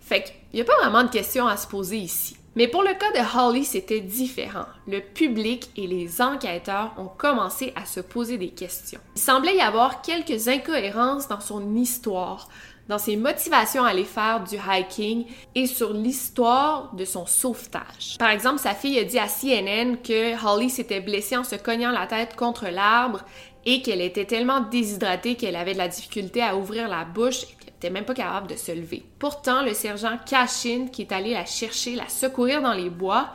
Fait 0.00 0.22
qu'il 0.22 0.34
n'y 0.54 0.60
a 0.60 0.64
pas 0.64 0.76
vraiment 0.78 1.04
de 1.04 1.08
questions 1.08 1.46
à 1.46 1.56
se 1.56 1.66
poser 1.66 1.96
ici. 1.96 2.36
Mais 2.54 2.68
pour 2.68 2.82
le 2.82 2.92
cas 2.92 3.12
de 3.12 3.38
Holly, 3.38 3.64
c'était 3.64 4.00
différent. 4.00 4.66
Le 4.86 5.00
public 5.00 5.70
et 5.76 5.86
les 5.86 6.20
enquêteurs 6.20 6.92
ont 6.98 7.06
commencé 7.06 7.72
à 7.76 7.86
se 7.86 8.00
poser 8.00 8.36
des 8.36 8.50
questions. 8.50 9.00
Il 9.16 9.22
semblait 9.22 9.56
y 9.56 9.60
avoir 9.60 10.02
quelques 10.02 10.48
incohérences 10.48 11.28
dans 11.28 11.40
son 11.40 11.76
histoire, 11.76 12.48
dans 12.88 12.98
ses 12.98 13.16
motivations 13.16 13.84
à 13.84 13.90
aller 13.90 14.04
faire 14.04 14.42
du 14.42 14.56
hiking 14.56 15.26
et 15.54 15.66
sur 15.66 15.92
l'histoire 15.92 16.92
de 16.94 17.04
son 17.04 17.24
sauvetage. 17.24 18.18
Par 18.18 18.30
exemple, 18.30 18.58
sa 18.58 18.74
fille 18.74 18.98
a 18.98 19.04
dit 19.04 19.18
à 19.18 19.28
CNN 19.28 19.96
que 20.02 20.44
Holly 20.44 20.68
s'était 20.68 21.00
blessée 21.00 21.36
en 21.36 21.44
se 21.44 21.54
cognant 21.54 21.92
la 21.92 22.08
tête 22.08 22.34
contre 22.34 22.66
l'arbre 22.66 23.20
et 23.66 23.82
qu'elle 23.82 24.00
était 24.00 24.24
tellement 24.24 24.60
déshydratée 24.60 25.34
qu'elle 25.34 25.56
avait 25.56 25.74
de 25.74 25.78
la 25.78 25.88
difficulté 25.88 26.42
à 26.42 26.56
ouvrir 26.56 26.88
la 26.88 27.04
bouche 27.04 27.44
n'était 27.80 27.90
même 27.90 28.04
pas 28.04 28.14
capable 28.14 28.48
de 28.48 28.56
se 28.56 28.72
lever. 28.72 29.02
Pourtant, 29.18 29.62
le 29.62 29.72
sergent 29.72 30.18
Cashin, 30.26 30.88
qui 30.92 31.02
est 31.02 31.12
allé 31.12 31.32
la 31.32 31.46
chercher, 31.46 31.94
la 31.94 32.08
secourir 32.08 32.60
dans 32.60 32.74
les 32.74 32.90
bois, 32.90 33.30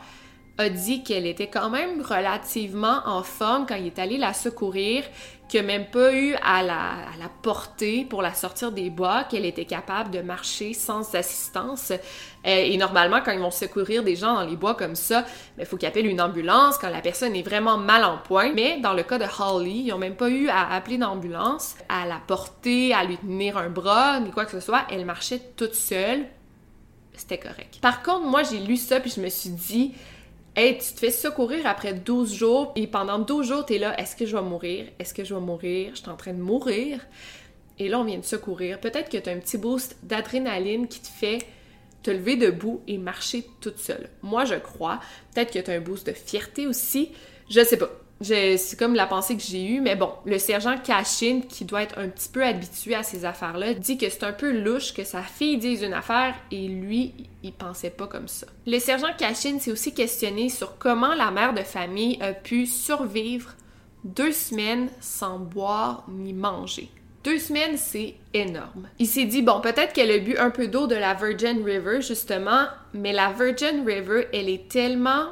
a 0.58 0.68
dit 0.68 1.02
qu'elle 1.02 1.26
était 1.26 1.48
quand 1.48 1.68
même 1.68 2.00
relativement 2.00 3.00
en 3.06 3.24
forme 3.24 3.66
quand 3.66 3.74
il 3.74 3.86
est 3.86 3.98
allé 3.98 4.18
la 4.18 4.32
secourir, 4.32 5.02
qu'il 5.48 5.60
n'a 5.60 5.66
même 5.66 5.86
pas 5.86 6.12
eu 6.12 6.34
à 6.42 6.62
la, 6.62 6.96
porter 7.42 8.04
pour 8.04 8.22
la 8.22 8.34
sortir 8.34 8.72
des 8.72 8.90
bois, 8.90 9.24
qu'elle 9.24 9.44
était 9.44 9.64
capable 9.64 10.10
de 10.10 10.20
marcher 10.20 10.74
sans 10.74 11.14
assistance. 11.14 11.90
Euh, 11.90 11.96
et 12.44 12.76
normalement, 12.76 13.20
quand 13.24 13.30
ils 13.32 13.40
vont 13.40 13.50
secourir 13.50 14.02
des 14.02 14.16
gens 14.16 14.34
dans 14.34 14.44
les 14.44 14.56
bois 14.56 14.74
comme 14.74 14.96
ça, 14.96 15.20
il 15.20 15.58
ben, 15.58 15.66
faut 15.66 15.76
qu'ils 15.76 15.88
appellent 15.88 16.06
une 16.06 16.20
ambulance 16.20 16.78
quand 16.78 16.90
la 16.90 17.00
personne 17.00 17.36
est 17.36 17.42
vraiment 17.42 17.78
mal 17.78 18.04
en 18.04 18.18
point. 18.18 18.52
Mais 18.52 18.80
dans 18.80 18.94
le 18.94 19.02
cas 19.02 19.18
de 19.18 19.26
Holly, 19.38 19.84
ils 19.86 19.88
n'ont 19.88 19.98
même 19.98 20.16
pas 20.16 20.28
eu 20.28 20.48
à 20.48 20.74
appeler 20.74 20.98
d'ambulance, 20.98 21.76
à 21.88 22.06
la 22.06 22.20
porter, 22.26 22.92
à 22.92 23.04
lui 23.04 23.16
tenir 23.16 23.56
un 23.56 23.68
bras, 23.68 24.18
ni 24.20 24.30
quoi 24.30 24.44
que 24.44 24.52
ce 24.52 24.60
soit. 24.60 24.82
Elle 24.90 25.04
marchait 25.04 25.40
toute 25.56 25.74
seule. 25.74 26.26
C'était 27.14 27.38
correct. 27.38 27.78
Par 27.80 28.02
contre, 28.02 28.26
moi, 28.26 28.42
j'ai 28.42 28.58
lu 28.58 28.76
ça 28.76 29.00
puis 29.00 29.12
je 29.14 29.20
me 29.20 29.28
suis 29.28 29.50
dit, 29.50 29.94
Hey, 30.58 30.78
tu 30.78 30.94
te 30.94 31.00
fais 31.00 31.10
secourir 31.10 31.66
après 31.66 31.92
12 31.92 32.32
jours 32.32 32.72
et 32.76 32.86
pendant 32.86 33.18
12 33.18 33.46
jours, 33.46 33.66
tu 33.66 33.74
es 33.74 33.78
là, 33.78 33.94
est-ce 34.00 34.16
que 34.16 34.24
je 34.24 34.34
vais 34.34 34.42
mourir? 34.42 34.86
Est-ce 34.98 35.12
que 35.12 35.22
je 35.22 35.34
vais 35.34 35.40
mourir? 35.40 35.90
Je 35.92 36.00
suis 36.00 36.08
en 36.08 36.16
train 36.16 36.32
de 36.32 36.40
mourir. 36.40 36.98
Et 37.78 37.90
là, 37.90 38.00
on 38.00 38.04
vient 38.04 38.16
de 38.16 38.24
secourir. 38.24 38.80
Peut-être 38.80 39.10
que 39.10 39.18
tu 39.18 39.28
as 39.28 39.34
un 39.34 39.38
petit 39.38 39.58
boost 39.58 39.98
d'adrénaline 40.02 40.88
qui 40.88 41.00
te 41.00 41.08
fait 41.08 41.40
te 42.02 42.10
lever 42.10 42.36
debout 42.36 42.80
et 42.88 42.96
marcher 42.96 43.44
toute 43.60 43.76
seule. 43.76 44.08
Moi, 44.22 44.46
je 44.46 44.54
crois. 44.54 44.98
Peut-être 45.34 45.52
que 45.52 45.58
tu 45.58 45.70
as 45.70 45.74
un 45.74 45.80
boost 45.80 46.06
de 46.06 46.12
fierté 46.12 46.66
aussi. 46.66 47.12
Je 47.50 47.62
sais 47.62 47.76
pas. 47.76 47.90
C'est 48.20 48.78
comme 48.78 48.94
la 48.94 49.06
pensée 49.06 49.36
que 49.36 49.42
j'ai 49.42 49.64
eue, 49.64 49.80
mais 49.80 49.94
bon, 49.94 50.10
le 50.24 50.38
sergent 50.38 50.76
Cashin, 50.78 51.40
qui 51.48 51.64
doit 51.64 51.82
être 51.82 51.98
un 51.98 52.08
petit 52.08 52.28
peu 52.28 52.44
habitué 52.44 52.94
à 52.94 53.02
ces 53.02 53.24
affaires-là, 53.24 53.74
dit 53.74 53.98
que 53.98 54.08
c'est 54.08 54.24
un 54.24 54.32
peu 54.32 54.50
louche 54.50 54.94
que 54.94 55.04
sa 55.04 55.22
fille 55.22 55.58
dise 55.58 55.82
une 55.82 55.92
affaire 55.92 56.34
et 56.50 56.66
lui, 56.68 57.12
il 57.42 57.52
pensait 57.52 57.90
pas 57.90 58.06
comme 58.06 58.28
ça. 58.28 58.46
Le 58.66 58.78
sergent 58.78 59.12
Cashin 59.18 59.58
s'est 59.58 59.72
aussi 59.72 59.92
questionné 59.92 60.48
sur 60.48 60.78
comment 60.78 61.14
la 61.14 61.30
mère 61.30 61.52
de 61.52 61.62
famille 61.62 62.18
a 62.22 62.32
pu 62.32 62.66
survivre 62.66 63.54
deux 64.04 64.32
semaines 64.32 64.88
sans 65.00 65.38
boire 65.38 66.04
ni 66.08 66.32
manger. 66.32 66.88
Deux 67.24 67.38
semaines, 67.38 67.76
c'est 67.76 68.14
énorme. 68.32 68.88
Il 69.00 69.06
s'est 69.08 69.24
dit, 69.24 69.42
bon, 69.42 69.60
peut-être 69.60 69.92
qu'elle 69.92 70.12
a 70.12 70.18
bu 70.18 70.38
un 70.38 70.50
peu 70.50 70.68
d'eau 70.68 70.86
de 70.86 70.94
la 70.94 71.12
Virgin 71.12 71.64
River, 71.64 72.00
justement, 72.00 72.66
mais 72.94 73.12
la 73.12 73.32
Virgin 73.32 73.84
River, 73.84 74.28
elle 74.32 74.48
est 74.48 74.68
tellement 74.68 75.30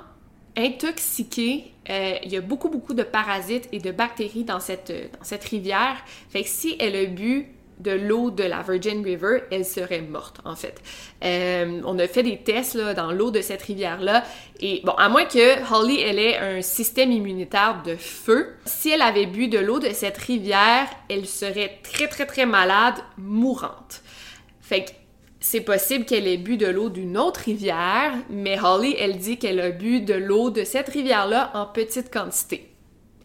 intoxiquée 0.57 1.75
euh, 1.91 2.15
il 2.25 2.33
y 2.33 2.37
a 2.37 2.41
beaucoup, 2.41 2.69
beaucoup 2.69 2.95
de 2.95 3.03
parasites 3.03 3.69
et 3.73 3.79
de 3.79 3.91
bactéries 3.91 4.45
dans 4.45 4.61
cette, 4.61 4.91
euh, 4.91 5.07
dans 5.19 5.25
cette 5.25 5.45
rivière. 5.45 5.97
Fait 6.31 6.43
que 6.43 6.49
si 6.49 6.77
elle 6.79 6.97
a 6.97 7.05
bu 7.05 7.49
de 7.81 7.91
l'eau 7.91 8.31
de 8.31 8.45
la 8.45 8.63
Virgin 8.63 9.05
River, 9.05 9.43
elle 9.51 9.65
serait 9.65 10.01
morte, 10.01 10.41
en 10.45 10.55
fait. 10.55 10.81
Euh, 11.25 11.81
on 11.85 11.99
a 11.99 12.07
fait 12.07 12.23
des 12.23 12.39
tests 12.39 12.77
là, 12.77 12.95
dans 12.95 13.11
l'eau 13.11 13.31
de 13.33 13.41
cette 13.41 13.63
rivière-là. 13.63 14.25
Et 14.61 14.81
bon, 14.85 14.93
à 14.93 15.09
moins 15.09 15.25
que 15.25 15.75
Holly, 15.75 16.01
elle 16.01 16.21
ait 16.21 16.39
un 16.39 16.63
système 16.63 17.11
immunitaire 17.11 17.83
de 17.85 17.97
feu, 17.97 18.55
si 18.65 18.91
elle 18.91 19.03
avait 19.03 19.27
bu 19.27 19.49
de 19.49 19.59
l'eau 19.59 19.81
de 19.81 19.89
cette 19.89 20.17
rivière, 20.17 20.87
elle 21.11 21.27
serait 21.27 21.81
très, 21.83 22.07
très, 22.07 22.27
très 22.27 22.47
malade, 22.47 22.95
mourante. 23.19 24.03
Fait 24.61 24.85
que 24.85 24.91
c'est 25.47 25.61
possible 25.61 26.07
qu'elle 26.07 26.27
ait 26.27 26.39
bu 26.39 26.57
de 26.57 26.67
l'eau 26.67 26.89
d'une 26.89 27.19
autre 27.19 27.41
rivière, 27.41 28.15
mais 28.31 28.59
Holly, 28.59 28.97
elle 28.99 29.19
dit 29.19 29.37
qu'elle 29.37 29.61
a 29.61 29.73
bu 29.73 30.01
de 30.01 30.15
l'eau 30.15 30.49
de 30.49 30.65
cette 30.65 30.89
rivière-là 30.89 31.51
en 31.53 31.67
petite 31.67 32.11
quantité. 32.11 32.75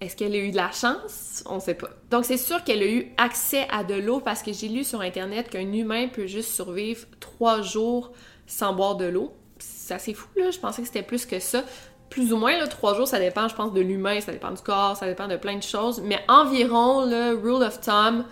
Est-ce 0.01 0.17
qu'elle 0.17 0.33
a 0.33 0.38
eu 0.38 0.51
de 0.51 0.57
la 0.57 0.69
chance? 0.69 1.45
On 1.45 1.61
sait 1.61 1.75
pas. 1.75 1.88
Donc 2.11 2.25
c'est 2.25 2.35
sûr 2.35 2.65
qu'elle 2.65 2.83
a 2.83 2.88
eu 2.88 3.07
accès 3.15 3.65
à 3.71 3.85
de 3.85 3.93
l'eau 3.93 4.19
parce 4.19 4.43
que 4.43 4.51
j'ai 4.51 4.67
lu 4.67 4.83
sur 4.83 4.99
internet 4.99 5.49
qu'un 5.49 5.71
humain 5.71 6.09
peut 6.09 6.27
juste 6.27 6.51
survivre 6.51 7.07
trois 7.21 7.61
jours 7.61 8.11
sans 8.47 8.73
boire 8.73 8.97
de 8.97 9.05
l'eau. 9.05 9.31
C'est 9.57 9.93
assez 9.93 10.13
fou 10.13 10.27
là, 10.35 10.51
je 10.51 10.59
pensais 10.59 10.81
que 10.81 10.89
c'était 10.89 11.03
plus 11.03 11.25
que 11.25 11.39
ça. 11.39 11.63
Plus 12.09 12.33
ou 12.33 12.38
moins, 12.38 12.67
trois 12.67 12.95
jours, 12.95 13.07
ça 13.07 13.19
dépend, 13.19 13.47
je 13.47 13.55
pense, 13.55 13.71
de 13.71 13.79
l'humain, 13.79 14.19
ça 14.19 14.33
dépend 14.33 14.51
du 14.51 14.61
corps, 14.61 14.97
ça 14.97 15.05
dépend 15.05 15.29
de 15.29 15.38
plein 15.38 15.55
de 15.55 15.63
choses, 15.63 16.01
mais 16.03 16.19
environ, 16.27 17.05
le 17.05 17.39
rule 17.41 17.63
of 17.63 17.79
thumb, 17.79 18.25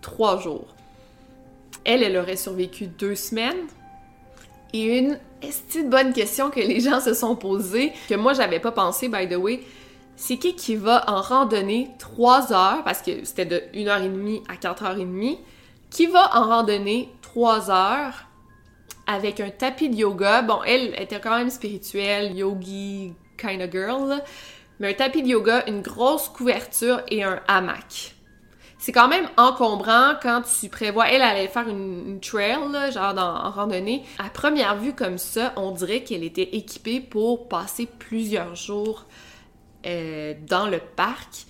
trois 0.00 0.40
jours. 0.40 0.74
Elle, 1.84 2.02
elle 2.02 2.16
aurait 2.16 2.36
survécu 2.36 2.86
deux 2.86 3.14
semaines. 3.14 3.66
Et 4.72 4.98
une 4.98 5.18
est 5.40 5.82
bonne 5.84 6.12
question 6.12 6.50
que 6.50 6.60
les 6.60 6.80
gens 6.80 7.00
se 7.00 7.14
sont 7.14 7.36
posées, 7.36 7.92
que 8.08 8.14
moi 8.14 8.34
j'avais 8.34 8.60
pas 8.60 8.72
pensé, 8.72 9.08
by 9.08 9.28
the 9.28 9.36
way, 9.36 9.60
c'est 10.16 10.36
qui 10.36 10.54
qui 10.54 10.76
va 10.76 11.08
en 11.08 11.20
randonnée 11.20 11.90
trois 11.98 12.52
heures, 12.52 12.82
parce 12.84 13.00
que 13.00 13.24
c'était 13.24 13.46
de 13.46 13.62
1h30 13.72 14.42
à 14.48 14.56
4h30, 14.56 15.38
qui 15.90 16.06
va 16.06 16.36
en 16.36 16.48
randonnée 16.48 17.08
trois 17.22 17.70
heures 17.70 18.26
avec 19.06 19.40
un 19.40 19.50
tapis 19.50 19.88
de 19.88 19.96
yoga. 19.96 20.42
Bon, 20.42 20.60
elle 20.66 21.00
était 21.00 21.20
quand 21.20 21.36
même 21.38 21.50
spirituelle, 21.50 22.36
yogi 22.36 23.14
kind 23.38 23.62
of 23.62 23.70
girl, 23.70 24.22
mais 24.80 24.90
un 24.90 24.94
tapis 24.94 25.22
de 25.22 25.28
yoga, 25.28 25.64
une 25.66 25.80
grosse 25.80 26.28
couverture 26.28 27.00
et 27.08 27.22
un 27.22 27.40
hamac 27.48 28.14
c'est 28.78 28.92
quand 28.92 29.08
même 29.08 29.28
encombrant 29.36 30.12
quand 30.22 30.42
tu 30.42 30.68
prévois. 30.68 31.10
Elle 31.10 31.22
allait 31.22 31.48
faire 31.48 31.68
une, 31.68 32.20
trail, 32.20 32.58
genre 32.92 33.18
en 33.18 33.50
randonnée. 33.50 34.04
À 34.18 34.30
première 34.30 34.76
vue, 34.76 34.94
comme 34.94 35.18
ça, 35.18 35.52
on 35.56 35.72
dirait 35.72 36.04
qu'elle 36.04 36.22
était 36.22 36.56
équipée 36.56 37.00
pour 37.00 37.48
passer 37.48 37.86
plusieurs 37.86 38.54
jours 38.54 39.04
euh, 39.84 40.34
dans 40.46 40.68
le 40.68 40.78
parc. 40.78 41.46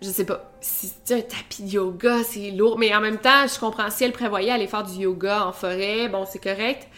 Je 0.00 0.08
sais 0.08 0.24
pas, 0.24 0.50
si 0.60 0.90
c'est 1.04 1.14
un 1.14 1.20
tapis 1.20 1.64
de 1.64 1.68
yoga, 1.68 2.24
c'est 2.24 2.50
lourd. 2.50 2.78
Mais 2.78 2.94
en 2.94 3.00
même 3.00 3.18
temps, 3.18 3.46
je 3.46 3.60
comprends 3.60 3.90
si 3.90 4.04
elle 4.04 4.12
prévoyait 4.12 4.50
aller 4.50 4.66
faire 4.66 4.84
du 4.84 5.02
yoga 5.02 5.46
en 5.46 5.52
forêt, 5.52 6.08
bon, 6.08 6.24
c'est 6.28 6.42
correct. 6.42 6.88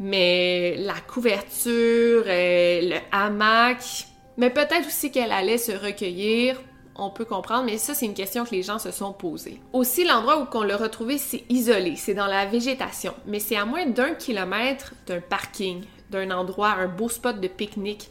Mais 0.00 0.76
la 0.78 0.98
couverture, 1.06 2.24
euh, 2.26 2.80
le 2.82 2.96
hamac, 3.12 4.06
mais 4.38 4.48
peut-être 4.48 4.86
aussi 4.86 5.10
qu'elle 5.10 5.32
allait 5.32 5.58
se 5.58 5.72
recueillir 5.72 6.56
on 7.00 7.10
peut 7.10 7.24
comprendre, 7.24 7.64
mais 7.64 7.78
ça, 7.78 7.94
c'est 7.94 8.06
une 8.06 8.14
question 8.14 8.44
que 8.44 8.50
les 8.50 8.62
gens 8.62 8.78
se 8.78 8.90
sont 8.90 9.12
posées. 9.12 9.60
Aussi, 9.72 10.04
l'endroit 10.04 10.40
où 10.40 10.46
on 10.56 10.62
l'a 10.62 10.76
retrouvé, 10.76 11.18
c'est 11.18 11.44
isolé, 11.48 11.96
c'est 11.96 12.14
dans 12.14 12.26
la 12.26 12.46
végétation, 12.46 13.14
mais 13.26 13.40
c'est 13.40 13.56
à 13.56 13.64
moins 13.64 13.86
d'un 13.86 14.14
kilomètre 14.14 14.92
d'un 15.06 15.20
parking, 15.20 15.84
d'un 16.10 16.30
endroit, 16.30 16.70
un 16.70 16.88
beau 16.88 17.08
spot 17.08 17.40
de 17.40 17.48
pique-nique. 17.48 18.10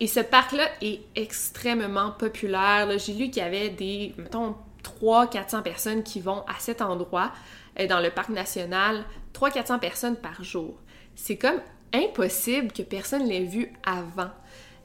Et 0.00 0.06
ce 0.06 0.20
parc-là 0.20 0.64
est 0.80 1.00
extrêmement 1.14 2.12
populaire. 2.12 2.88
J'ai 2.98 3.12
lu 3.12 3.30
qu'il 3.30 3.42
y 3.42 3.46
avait 3.46 3.68
des, 3.68 4.14
mettons, 4.16 4.54
300-400 5.02 5.62
personnes 5.62 6.02
qui 6.02 6.20
vont 6.20 6.42
à 6.46 6.58
cet 6.58 6.80
endroit, 6.80 7.32
euh, 7.78 7.86
dans 7.86 8.00
le 8.00 8.10
parc 8.10 8.30
national, 8.30 9.04
300-400 9.34 9.78
personnes 9.78 10.16
par 10.16 10.42
jour. 10.42 10.74
C'est 11.14 11.36
comme 11.36 11.60
impossible 11.92 12.72
que 12.72 12.82
personne 12.82 13.26
l'ait 13.26 13.44
vu 13.44 13.72
avant. 13.84 14.30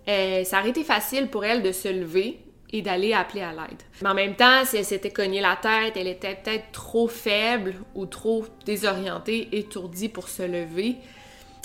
Euh, 0.07 0.43
ça 0.43 0.59
aurait 0.59 0.69
été 0.69 0.83
facile 0.83 1.29
pour 1.29 1.45
elle 1.45 1.63
de 1.63 1.71
se 1.71 1.87
lever, 1.87 2.39
et 2.71 2.81
d'aller 2.81 3.13
appeler 3.13 3.41
à 3.41 3.51
l'aide. 3.51 3.81
Mais 4.01 4.09
en 4.09 4.13
même 4.13 4.35
temps, 4.35 4.65
si 4.65 4.77
elle 4.77 4.85
s'était 4.85 5.11
cognée 5.11 5.41
la 5.41 5.55
tête, 5.55 5.93
elle 5.95 6.07
était 6.07 6.35
peut-être 6.35 6.71
trop 6.71 7.07
faible 7.07 7.75
ou 7.93 8.05
trop 8.05 8.45
désorientée, 8.65 9.49
étourdie 9.51 10.09
pour 10.09 10.27
se 10.27 10.43
lever. 10.43 10.95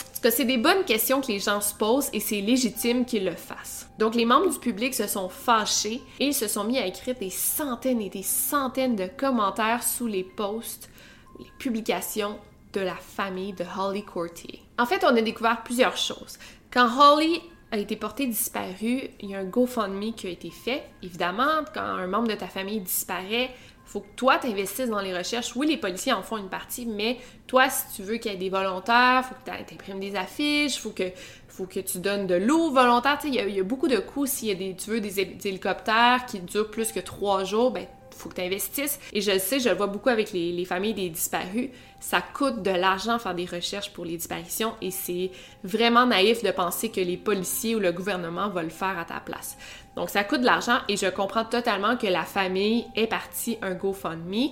En 0.00 0.22
tout 0.22 0.30
c'est 0.30 0.44
des 0.44 0.58
bonnes 0.58 0.84
questions 0.84 1.22
que 1.22 1.28
les 1.28 1.38
gens 1.38 1.62
se 1.62 1.74
posent 1.74 2.10
et 2.12 2.20
c'est 2.20 2.42
légitime 2.42 3.06
qu'ils 3.06 3.24
le 3.24 3.34
fassent. 3.34 3.88
Donc 3.98 4.14
les 4.14 4.26
membres 4.26 4.50
du 4.50 4.58
public 4.58 4.94
se 4.94 5.06
sont 5.06 5.30
fâchés 5.30 6.02
et 6.18 6.26
ils 6.26 6.34
se 6.34 6.46
sont 6.46 6.64
mis 6.64 6.78
à 6.78 6.86
écrire 6.86 7.14
des 7.18 7.30
centaines 7.30 8.02
et 8.02 8.10
des 8.10 8.22
centaines 8.22 8.96
de 8.96 9.06
commentaires 9.06 9.82
sous 9.82 10.06
les 10.06 10.24
posts, 10.24 10.90
les 11.38 11.50
publications 11.58 12.38
de 12.74 12.80
la 12.80 12.94
famille 12.94 13.54
de 13.54 13.64
Holly 13.78 14.04
Courtier. 14.04 14.62
En 14.78 14.86
fait, 14.86 15.04
on 15.04 15.16
a 15.16 15.22
découvert 15.22 15.62
plusieurs 15.62 15.96
choses. 15.96 16.38
Quand 16.70 16.88
Holly 16.98 17.40
a 17.72 17.78
été 17.78 17.96
porté 17.96 18.26
disparu, 18.26 19.10
il 19.20 19.30
y 19.30 19.34
a 19.34 19.38
un 19.38 19.44
GoFundMe 19.44 20.12
qui 20.14 20.26
a 20.26 20.30
été 20.30 20.50
fait. 20.50 20.82
Évidemment, 21.02 21.64
quand 21.72 21.80
un 21.80 22.06
membre 22.06 22.28
de 22.28 22.34
ta 22.34 22.48
famille 22.48 22.80
disparaît, 22.80 23.50
faut 23.84 24.00
que 24.00 24.14
toi 24.14 24.38
t'investisses 24.38 24.88
dans 24.88 25.00
les 25.00 25.16
recherches. 25.16 25.54
Oui, 25.56 25.66
les 25.66 25.76
policiers 25.76 26.12
en 26.12 26.22
font 26.22 26.36
une 26.36 26.48
partie, 26.48 26.86
mais 26.86 27.18
toi, 27.46 27.68
si 27.68 27.96
tu 27.96 28.02
veux 28.02 28.16
qu'il 28.16 28.30
y 28.30 28.34
ait 28.34 28.38
des 28.38 28.48
volontaires, 28.48 29.24
faut 29.24 29.34
que 29.34 29.50
tu 29.50 29.74
imprimes 29.74 29.98
des 29.98 30.14
affiches, 30.14 30.78
faut 30.78 30.90
que 30.90 31.10
faut 31.48 31.66
que 31.66 31.80
tu 31.80 31.98
donnes 31.98 32.26
de 32.26 32.36
l'eau 32.36 32.70
volontaire. 32.70 33.18
Il 33.24 33.34
y, 33.34 33.40
a, 33.40 33.46
y 33.46 33.60
a 33.60 33.64
beaucoup 33.64 33.88
de 33.88 33.98
coûts. 33.98 34.26
S'il 34.26 34.48
y 34.48 34.52
a 34.52 34.54
des, 34.54 34.76
tu 34.76 34.90
veux 34.90 35.00
des, 35.00 35.20
hélicoptères 35.20 36.24
qui 36.26 36.38
durent 36.40 36.70
plus 36.70 36.92
que 36.92 37.00
trois 37.00 37.44
jours, 37.44 37.72
ben 37.72 37.86
faut 38.14 38.28
que 38.28 38.34
tu 38.34 38.40
investisses. 38.42 38.98
Et 39.12 39.20
je 39.20 39.32
le 39.32 39.38
sais, 39.38 39.60
je 39.60 39.68
le 39.68 39.74
vois 39.74 39.86
beaucoup 39.86 40.08
avec 40.08 40.32
les, 40.32 40.64
familles 40.64 40.94
des 40.94 41.08
disparus. 41.08 41.70
Ça 41.98 42.20
coûte 42.20 42.62
de 42.62 42.70
l'argent 42.70 43.18
faire 43.18 43.34
des 43.34 43.44
recherches 43.44 43.92
pour 43.92 44.04
les 44.04 44.16
disparitions 44.16 44.74
et 44.80 44.90
c'est 44.90 45.30
vraiment 45.64 46.06
naïf 46.06 46.42
de 46.42 46.50
penser 46.50 46.90
que 46.90 47.00
les 47.00 47.16
policiers 47.16 47.74
ou 47.74 47.78
le 47.78 47.92
gouvernement 47.92 48.48
vont 48.48 48.62
le 48.62 48.70
faire 48.70 48.98
à 48.98 49.04
ta 49.04 49.20
place. 49.20 49.58
Donc 49.96 50.08
ça 50.08 50.24
coûte 50.24 50.40
de 50.40 50.46
l'argent 50.46 50.78
et 50.88 50.96
je 50.96 51.06
comprends 51.06 51.44
totalement 51.44 51.96
que 51.96 52.06
la 52.06 52.24
famille 52.24 52.86
est 52.94 53.06
partie 53.06 53.58
un 53.62 53.74
GoFundMe. 53.74 54.50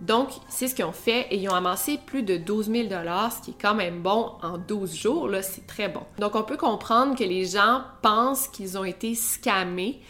Donc, 0.00 0.28
c'est 0.48 0.68
ce 0.68 0.74
qu'ils 0.74 0.84
ont 0.84 0.92
fait 0.92 1.26
et 1.30 1.36
ils 1.36 1.48
ont 1.48 1.54
amassé 1.54 1.98
plus 2.04 2.22
de 2.22 2.36
12 2.36 2.66
000 2.70 2.88
ce 2.88 3.42
qui 3.42 3.52
est 3.52 3.60
quand 3.60 3.74
même 3.74 4.02
bon 4.02 4.32
en 4.42 4.58
12 4.58 4.94
jours, 4.94 5.28
là, 5.28 5.40
c'est 5.40 5.66
très 5.66 5.88
bon. 5.88 6.02
Donc, 6.18 6.34
on 6.34 6.42
peut 6.42 6.56
comprendre 6.56 7.16
que 7.16 7.24
les 7.24 7.46
gens 7.46 7.82
pensent 8.02 8.48
qu'ils 8.48 8.76
ont 8.76 8.84
été 8.84 9.14
scammés 9.14 10.00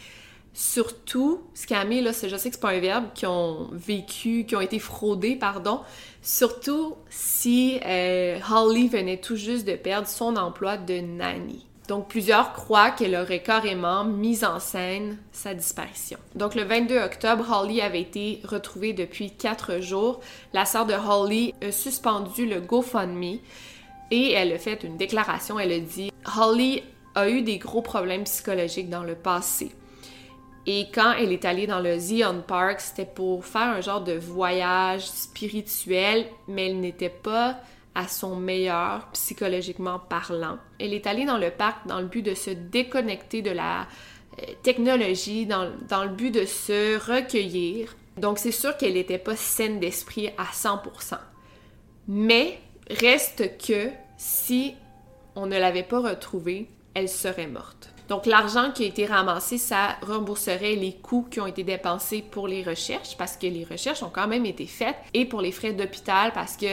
surtout, 0.55 1.41
scammer, 1.53 2.01
là, 2.01 2.11
je 2.11 2.35
sais 2.35 2.49
que 2.49 2.55
c'est 2.55 2.61
pas 2.61 2.71
un 2.71 2.79
verbe, 2.79 3.05
qui 3.13 3.25
ont 3.25 3.67
vécu, 3.73 4.45
qui 4.45 4.55
ont 4.55 4.61
été 4.61 4.79
fraudés, 4.79 5.35
pardon, 5.35 5.81
surtout 6.21 6.95
si 7.09 7.79
euh, 7.85 8.39
Holly 8.49 8.87
venait 8.87 9.17
tout 9.17 9.35
juste 9.35 9.67
de 9.67 9.75
perdre 9.75 10.07
son 10.07 10.37
emploi 10.37 10.77
de 10.77 11.01
nanny. 11.01 11.67
Donc, 11.89 12.07
plusieurs 12.07 12.53
croient 12.53 12.89
qu'elle 12.89 13.15
aurait 13.15 13.43
carrément 13.43 14.05
mis 14.05 14.43
en 14.43 14.59
scène 14.59 15.17
sa 15.33 15.53
disparition. 15.53 16.17
Donc, 16.33 16.55
le 16.55 16.63
22 16.63 16.97
octobre, 16.99 17.45
Holly 17.51 17.81
avait 17.81 18.01
été 18.01 18.39
retrouvée 18.45 18.93
depuis 18.93 19.31
quatre 19.31 19.81
jours. 19.81 20.21
La 20.53 20.65
sœur 20.65 20.85
de 20.85 20.93
Holly 20.93 21.53
a 21.61 21.71
suspendu 21.71 22.47
le 22.47 22.61
GoFundMe 22.61 23.39
et 24.09 24.31
elle 24.31 24.53
a 24.53 24.57
fait 24.57 24.83
une 24.83 24.97
déclaration. 24.97 25.59
Elle 25.59 25.73
a 25.73 25.79
dit 25.79 26.11
Holly 26.37 26.81
a 27.13 27.29
eu 27.29 27.41
des 27.43 27.57
gros 27.57 27.81
problèmes 27.81 28.23
psychologiques 28.23 28.89
dans 28.89 29.03
le 29.03 29.15
passé. 29.15 29.71
Et 30.67 30.87
quand 30.93 31.13
elle 31.13 31.31
est 31.31 31.45
allée 31.45 31.67
dans 31.67 31.79
le 31.79 31.97
Zion 31.99 32.43
Park, 32.45 32.79
c'était 32.79 33.05
pour 33.05 33.45
faire 33.45 33.69
un 33.69 33.81
genre 33.81 34.03
de 34.03 34.13
voyage 34.13 35.05
spirituel, 35.05 36.25
mais 36.47 36.69
elle 36.69 36.79
n'était 36.79 37.09
pas 37.09 37.59
à 37.93 38.07
son 38.07 38.35
meilleur 38.35 39.07
psychologiquement 39.13 39.99
parlant. 39.99 40.57
Elle 40.79 40.93
est 40.93 41.07
allée 41.07 41.25
dans 41.25 41.37
le 41.37 41.51
parc 41.51 41.87
dans 41.87 42.01
le 42.01 42.07
but 42.07 42.23
de 42.23 42.33
se 42.33 42.49
déconnecter 42.49 43.41
de 43.41 43.51
la 43.51 43.87
euh, 44.41 44.45
technologie, 44.63 45.45
dans, 45.45 45.71
dans 45.87 46.03
le 46.03 46.09
but 46.09 46.31
de 46.31 46.45
se 46.45 46.97
recueillir. 46.97 47.95
Donc 48.17 48.37
c'est 48.39 48.51
sûr 48.51 48.75
qu'elle 48.75 48.93
n'était 48.93 49.17
pas 49.17 49.35
saine 49.35 49.79
d'esprit 49.79 50.29
à 50.37 50.45
100%. 50.45 51.17
Mais 52.07 52.59
reste 52.89 53.57
que 53.65 53.89
si 54.17 54.75
on 55.35 55.45
ne 55.45 55.57
l'avait 55.57 55.83
pas 55.83 55.99
retrouvée, 55.99 56.67
elle 56.93 57.09
serait 57.09 57.47
morte. 57.47 57.94
Donc, 58.07 58.27
l'argent 58.27 58.71
qui 58.71 58.83
a 58.83 58.87
été 58.87 59.05
ramassé, 59.05 59.57
ça 59.57 59.97
rembourserait 60.01 60.75
les 60.75 60.93
coûts 60.93 61.27
qui 61.29 61.39
ont 61.39 61.47
été 61.47 61.63
dépensés 61.63 62.21
pour 62.21 62.47
les 62.47 62.63
recherches, 62.63 63.17
parce 63.17 63.35
que 63.35 63.47
les 63.47 63.63
recherches 63.63 64.03
ont 64.03 64.11
quand 64.11 64.27
même 64.27 64.45
été 64.45 64.67
faites, 64.67 64.97
et 65.13 65.25
pour 65.25 65.41
les 65.41 65.51
frais 65.51 65.73
d'hôpital, 65.73 66.31
parce 66.33 66.55
que 66.55 66.67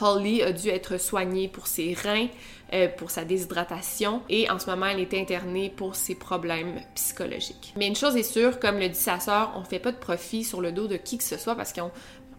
Holly 0.00 0.42
a 0.42 0.52
dû 0.52 0.68
être 0.68 1.00
soignée 1.00 1.48
pour 1.48 1.66
ses 1.66 1.94
reins, 1.94 2.28
euh, 2.72 2.88
pour 2.88 3.10
sa 3.10 3.24
déshydratation, 3.24 4.22
et 4.28 4.48
en 4.48 4.58
ce 4.58 4.70
moment, 4.70 4.86
elle 4.86 5.00
est 5.00 5.14
internée 5.14 5.72
pour 5.74 5.96
ses 5.96 6.14
problèmes 6.14 6.80
psychologiques. 6.94 7.72
Mais 7.76 7.88
une 7.88 7.96
chose 7.96 8.16
est 8.16 8.22
sûre, 8.22 8.60
comme 8.60 8.78
le 8.78 8.88
dit 8.88 8.98
sa 8.98 9.18
sœur, 9.18 9.52
on 9.56 9.64
fait 9.64 9.80
pas 9.80 9.92
de 9.92 9.96
profit 9.96 10.44
sur 10.44 10.60
le 10.60 10.70
dos 10.70 10.86
de 10.86 10.96
qui 10.96 11.18
que 11.18 11.24
ce 11.24 11.36
soit, 11.36 11.56
parce 11.56 11.72
qu'on 11.72 11.86
n'a 11.86 11.90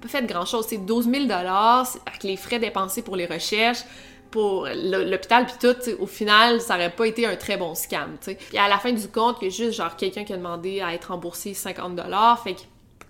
pas 0.02 0.08
fait 0.08 0.22
de 0.22 0.28
grand-chose. 0.28 0.68
C'est 0.70 0.78
12 0.78 1.10
000 1.10 1.32
avec 1.32 2.24
les 2.24 2.38
frais 2.38 2.60
dépensés 2.60 3.02
pour 3.02 3.18
les 3.18 3.26
recherches, 3.26 3.84
pour 4.32 4.68
l'hôpital 4.68 5.46
puis 5.46 5.56
tout, 5.60 6.02
au 6.02 6.06
final, 6.06 6.62
ça 6.62 6.76
aurait 6.76 6.92
pas 6.92 7.08
été 7.08 7.26
un 7.26 7.36
très 7.36 7.58
bon 7.58 7.76
scam, 7.76 8.18
tu 8.20 8.32
sais. 8.32 8.36
Puis 8.36 8.58
à 8.58 8.68
la 8.68 8.78
fin 8.78 8.92
du 8.92 9.08
compte, 9.08 9.38
il 9.42 9.46
y 9.46 9.48
a 9.48 9.50
juste 9.50 9.74
genre 9.74 9.96
quelqu'un 9.96 10.24
qui 10.24 10.34
a 10.34 10.38
demandé 10.38 10.82
à 10.82 10.94
être 10.94 11.12
remboursé 11.12 11.54
50 11.54 11.96
dollars, 11.96 12.42
fait 12.44 12.56
que 12.56 12.62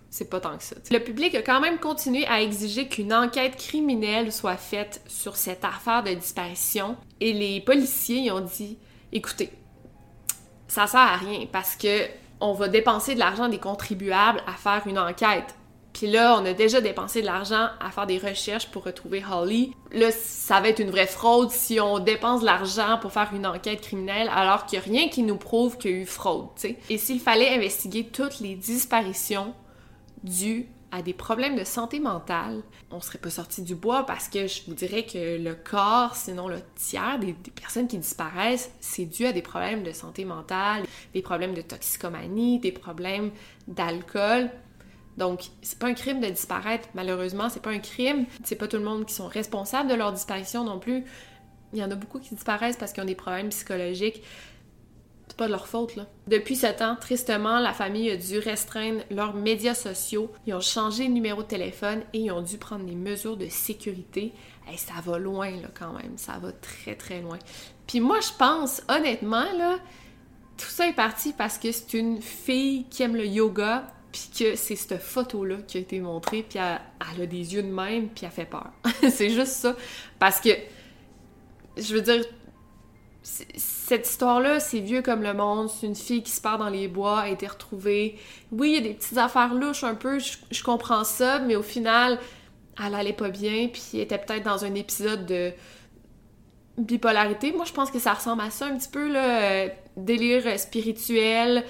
c'est 0.10 0.30
pas 0.30 0.39
tant 0.39 0.58
que 0.58 0.63
ça. 0.63 0.75
Le 0.89 0.99
public 0.99 1.36
a 1.36 1.41
quand 1.41 1.60
même 1.60 1.80
continué 1.80 2.25
à 2.27 2.41
exiger 2.41 2.88
qu'une 2.88 3.13
enquête 3.13 3.56
criminelle 3.58 4.32
soit 4.32 4.58
faite 4.58 5.01
sur 5.08 5.36
cette 5.36 5.65
affaire 5.65 6.03
de 6.03 6.12
disparition 6.13 6.95
et 7.19 7.34
les 7.34 7.62
policiers 7.62 8.32
ont 8.32 8.39
dit 8.39 8.77
écoutez, 9.12 9.51
ça 10.67 10.88
sert 10.88 10.99
à 10.99 11.17
rien 11.17 11.45
parce 11.51 11.75
que 11.75 12.06
on 12.39 12.53
va 12.53 12.67
dépenser 12.67 13.15
de 13.15 13.19
l'argent 13.19 13.49
des 13.49 13.58
contribuables 13.58 14.41
à 14.45 14.53
faire 14.53 14.84
une 14.86 14.99
enquête. 14.99 15.56
Puis 15.97 16.05
là, 16.05 16.39
on 16.39 16.45
a 16.45 16.53
déjà 16.53 16.79
dépensé 16.79 17.21
de 17.21 17.25
l'argent 17.25 17.69
à 17.79 17.89
faire 17.89 18.05
des 18.05 18.19
recherches 18.19 18.67
pour 18.67 18.83
retrouver 18.83 19.23
Holly. 19.27 19.73
Là, 19.91 20.12
ça 20.12 20.62
va 20.62 20.69
être 20.69 20.77
une 20.77 20.91
vraie 20.91 21.07
fraude 21.07 21.49
si 21.49 21.79
on 21.79 21.97
dépense 21.97 22.41
de 22.41 22.45
l'argent 22.45 22.99
pour 23.01 23.12
faire 23.12 23.31
une 23.33 23.47
enquête 23.47 23.81
criminelle 23.81 24.29
alors 24.31 24.67
qu'il 24.67 24.77
n'y 24.77 24.86
a 24.86 24.88
rien 24.88 25.10
qui 25.10 25.23
nous 25.23 25.38
prouve 25.38 25.79
qu'il 25.79 25.89
y 25.89 25.93
a 25.95 25.97
eu 25.97 26.05
fraude. 26.05 26.49
Et 26.91 26.99
s'il 26.99 27.19
fallait 27.19 27.49
investiguer 27.49 28.05
toutes 28.05 28.41
les 28.41 28.53
disparitions 28.53 29.55
dues 30.21 30.67
à 30.91 31.01
des 31.01 31.13
problèmes 31.13 31.55
de 31.55 31.63
santé 31.63 31.99
mentale, 31.99 32.62
on 32.91 33.01
serait 33.01 33.17
pas 33.17 33.31
sorti 33.31 33.63
du 33.63 33.73
bois 33.73 34.05
parce 34.05 34.29
que 34.29 34.45
je 34.45 34.62
vous 34.67 34.75
dirais 34.75 35.03
que 35.03 35.41
le 35.41 35.55
corps, 35.55 36.15
sinon 36.15 36.47
le 36.47 36.60
tiers 36.75 37.17
des 37.17 37.33
personnes 37.55 37.88
qui 37.88 37.97
disparaissent, 37.97 38.71
c'est 38.81 39.05
dû 39.05 39.25
à 39.25 39.33
des 39.33 39.41
problèmes 39.41 39.81
de 39.81 39.91
santé 39.93 40.25
mentale, 40.25 40.83
des 41.15 41.23
problèmes 41.23 41.55
de 41.55 41.62
toxicomanie, 41.62 42.60
des 42.60 42.71
problèmes 42.71 43.31
d'alcool. 43.67 44.51
Donc, 45.17 45.49
c'est 45.62 45.80
pas 45.80 45.88
un 45.88 45.93
crime 45.93 46.19
de 46.19 46.27
disparaître, 46.27 46.88
malheureusement, 46.93 47.49
c'est 47.49 47.62
pas 47.62 47.71
un 47.71 47.80
crime. 47.80 48.25
C'est 48.43 48.56
pas 48.56 48.67
tout 48.67 48.77
le 48.77 48.84
monde 48.84 49.06
qui 49.06 49.13
sont 49.13 49.27
responsables 49.27 49.89
de 49.89 49.95
leur 49.95 50.13
disparition 50.13 50.63
non 50.63 50.80
plus. 50.80 51.03
Il 51.73 51.80
y 51.80 51.84
en 51.84 51.91
a 51.91 51.95
beaucoup 51.95 52.19
qui 52.19 52.36
disparaissent 52.36 52.77
parce 52.77 52.93
qu'ils 52.93 53.03
ont 53.03 53.08
des 53.08 53.15
problèmes 53.15 53.49
psychologiques. 53.49 54.21
C'est 55.27 55.36
pas 55.36 55.47
de 55.47 55.51
leur 55.51 55.67
faute, 55.67 55.95
là. 55.97 56.06
Depuis 56.27 56.56
ce 56.56 56.67
temps, 56.67 56.95
tristement, 56.95 57.60
la 57.60 57.73
famille 57.73 58.10
a 58.10 58.15
dû 58.15 58.39
restreindre 58.39 59.01
leurs 59.12 59.34
médias 59.34 59.73
sociaux. 59.73 60.32
Ils 60.45 60.53
ont 60.53 60.62
changé 60.62 61.08
de 61.08 61.13
numéro 61.13 61.41
de 61.41 61.47
téléphone 61.47 62.01
et 62.13 62.19
ils 62.19 62.32
ont 62.32 62.41
dû 62.41 62.58
prendre 62.58 62.86
des 62.86 62.95
mesures 62.95 63.36
de 63.36 63.47
sécurité. 63.49 64.32
Et 64.71 64.77
ça 64.77 64.93
va 65.03 65.17
loin, 65.17 65.49
là, 65.49 65.67
quand 65.77 65.93
même. 65.93 66.17
Ça 66.17 66.38
va 66.41 66.51
très, 66.51 66.95
très 66.95 67.21
loin. 67.21 67.39
Puis 67.88 67.99
moi, 67.99 68.19
je 68.21 68.32
pense, 68.38 68.82
honnêtement, 68.88 69.51
là, 69.58 69.80
tout 70.58 70.69
ça 70.69 70.88
est 70.88 70.93
parti 70.93 71.34
parce 71.34 71.58
que 71.58 71.71
c'est 71.71 71.93
une 71.93 72.21
fille 72.21 72.86
qui 72.89 73.03
aime 73.03 73.15
le 73.15 73.25
yoga 73.25 73.93
puis 74.12 74.30
que 74.38 74.56
c'est 74.56 74.76
cette 74.76 75.02
photo-là 75.02 75.58
qui 75.67 75.78
a 75.78 75.82
été 75.82 76.00
montrée, 76.00 76.46
puis 76.48 76.60
elle, 76.60 77.22
a 77.22 77.26
des 77.26 77.54
yeux 77.54 77.63
de 77.63 77.72
même, 77.72 78.10
puis 78.10 78.26
elle 78.26 78.32
fait 78.32 78.46
peur. 78.46 78.72
c'est 79.10 79.30
juste 79.30 79.54
ça. 79.54 79.76
Parce 80.20 80.39
que, 80.39 80.50
je 81.78 81.93
veux 81.93 82.02
dire, 82.02 82.24
cette 83.24 84.08
histoire-là, 84.08 84.60
c'est 84.60 84.80
vieux 84.80 85.02
comme 85.02 85.22
le 85.22 85.34
monde. 85.34 85.70
C'est 85.70 85.88
une 85.88 85.96
fille 85.96 86.24
qui 86.24 86.32
se 86.32 86.41
perd 86.41 86.60
dans 86.60 86.70
les 86.70 86.88
bois, 86.88 87.22
a 87.22 87.30
été 87.30 87.48
retrouvée. 87.48 88.17
Oui, 88.52 88.70
il 88.70 88.76
y 88.76 88.78
a 88.78 88.82
des 88.82 88.93
petites 88.93 89.17
affaires 89.17 89.54
louches 89.54 89.84
un 89.84 89.96
peu, 89.96 90.20
je, 90.20 90.63
comprends 90.63 91.04
ça, 91.04 91.39
mais 91.39 91.56
au 91.56 91.63
final, 91.63 92.20
elle 92.84 92.96
allait 92.96 93.13
pas 93.13 93.30
bien, 93.30 93.67
puis 93.67 93.82
elle 93.93 94.00
était 94.02 94.17
peut-être 94.17 94.43
dans 94.43 94.63
un 94.63 94.74
épisode 94.76 95.26
de 95.26 95.52
bipolarité. 96.78 97.52
Moi, 97.52 97.65
je 97.65 97.74
pense 97.74 97.91
que 97.91 98.00
ça 98.00 98.13
ressemble 98.13 98.41
à 98.41 98.50
ça 98.50 98.67
un 98.67 98.78
petit 98.78 98.89
peu, 98.89 99.12
là, 99.12 99.41
euh, 99.41 99.70
délire 99.98 100.60
spirituel, 100.60 101.65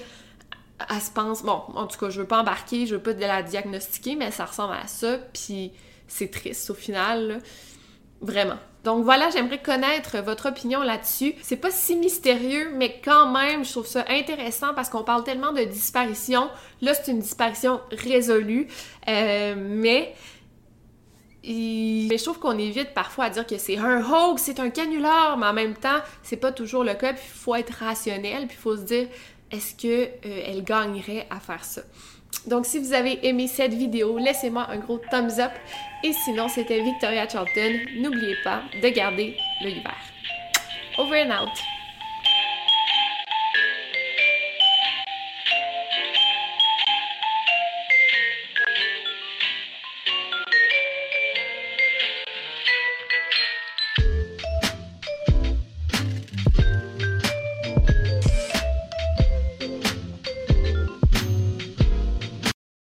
elle 0.88 1.00
se 1.00 1.10
pense, 1.10 1.42
bon, 1.42 1.62
en 1.74 1.86
tout 1.86 1.98
cas, 1.98 2.10
je 2.10 2.20
veux 2.20 2.26
pas 2.26 2.40
embarquer, 2.40 2.86
je 2.86 2.94
veux 2.96 3.02
pas 3.02 3.12
la 3.12 3.42
diagnostiquer, 3.42 4.14
mais 4.16 4.30
ça 4.30 4.44
ressemble 4.44 4.74
à 4.74 4.86
ça, 4.86 5.18
puis 5.32 5.72
c'est 6.06 6.30
triste 6.30 6.70
au 6.70 6.74
final, 6.74 7.40
vraiment. 8.20 8.58
Donc 8.84 9.04
voilà, 9.04 9.28
j'aimerais 9.30 9.60
connaître 9.60 10.18
votre 10.18 10.48
opinion 10.48 10.80
là-dessus. 10.82 11.34
C'est 11.42 11.56
pas 11.56 11.70
si 11.70 11.96
mystérieux, 11.96 12.70
mais 12.74 13.00
quand 13.04 13.30
même, 13.30 13.64
je 13.64 13.72
trouve 13.72 13.86
ça 13.86 14.04
intéressant 14.08 14.72
parce 14.74 14.88
qu'on 14.88 15.02
parle 15.02 15.24
tellement 15.24 15.52
de 15.52 15.62
disparition. 15.64 16.48
Là, 16.80 16.94
c'est 16.94 17.10
une 17.10 17.18
disparition 17.18 17.80
résolue, 17.90 18.68
euh, 19.08 19.54
mais 19.58 20.14
mais 21.44 22.18
je 22.18 22.24
trouve 22.24 22.38
qu'on 22.38 22.58
évite 22.58 22.92
parfois 22.92 23.26
à 23.26 23.30
dire 23.30 23.46
que 23.46 23.56
c'est 23.58 23.78
un 23.78 24.02
hoax, 24.02 24.42
c'est 24.42 24.60
un 24.60 24.70
canular, 24.70 25.38
mais 25.38 25.46
en 25.46 25.52
même 25.52 25.74
temps, 25.74 25.98
c'est 26.22 26.36
pas 26.36 26.52
toujours 26.52 26.84
le 26.84 26.94
cas, 26.94 27.14
puis 27.14 27.22
il 27.24 27.38
faut 27.38 27.54
être 27.54 27.70
rationnel, 27.70 28.46
puis 28.46 28.56
il 28.58 28.60
faut 28.60 28.76
se 28.76 28.82
dire, 28.82 29.08
est-ce 29.50 29.74
qu'elle 29.74 30.12
euh, 30.26 30.62
gagnerait 30.62 31.26
à 31.30 31.40
faire 31.40 31.64
ça? 31.64 31.82
Donc, 32.46 32.66
si 32.66 32.78
vous 32.78 32.92
avez 32.92 33.26
aimé 33.26 33.46
cette 33.48 33.74
vidéo, 33.74 34.18
laissez-moi 34.18 34.66
un 34.70 34.78
gros 34.78 35.00
thumbs 35.10 35.38
up. 35.38 35.52
Et 36.04 36.12
sinon, 36.12 36.48
c'était 36.48 36.82
Victoria 36.82 37.28
Charlton. 37.28 37.72
N'oubliez 37.96 38.36
pas 38.44 38.62
de 38.82 38.88
garder 38.88 39.36
l'univers. 39.62 39.96
Over 40.98 41.22
and 41.22 41.44
out! 41.44 41.77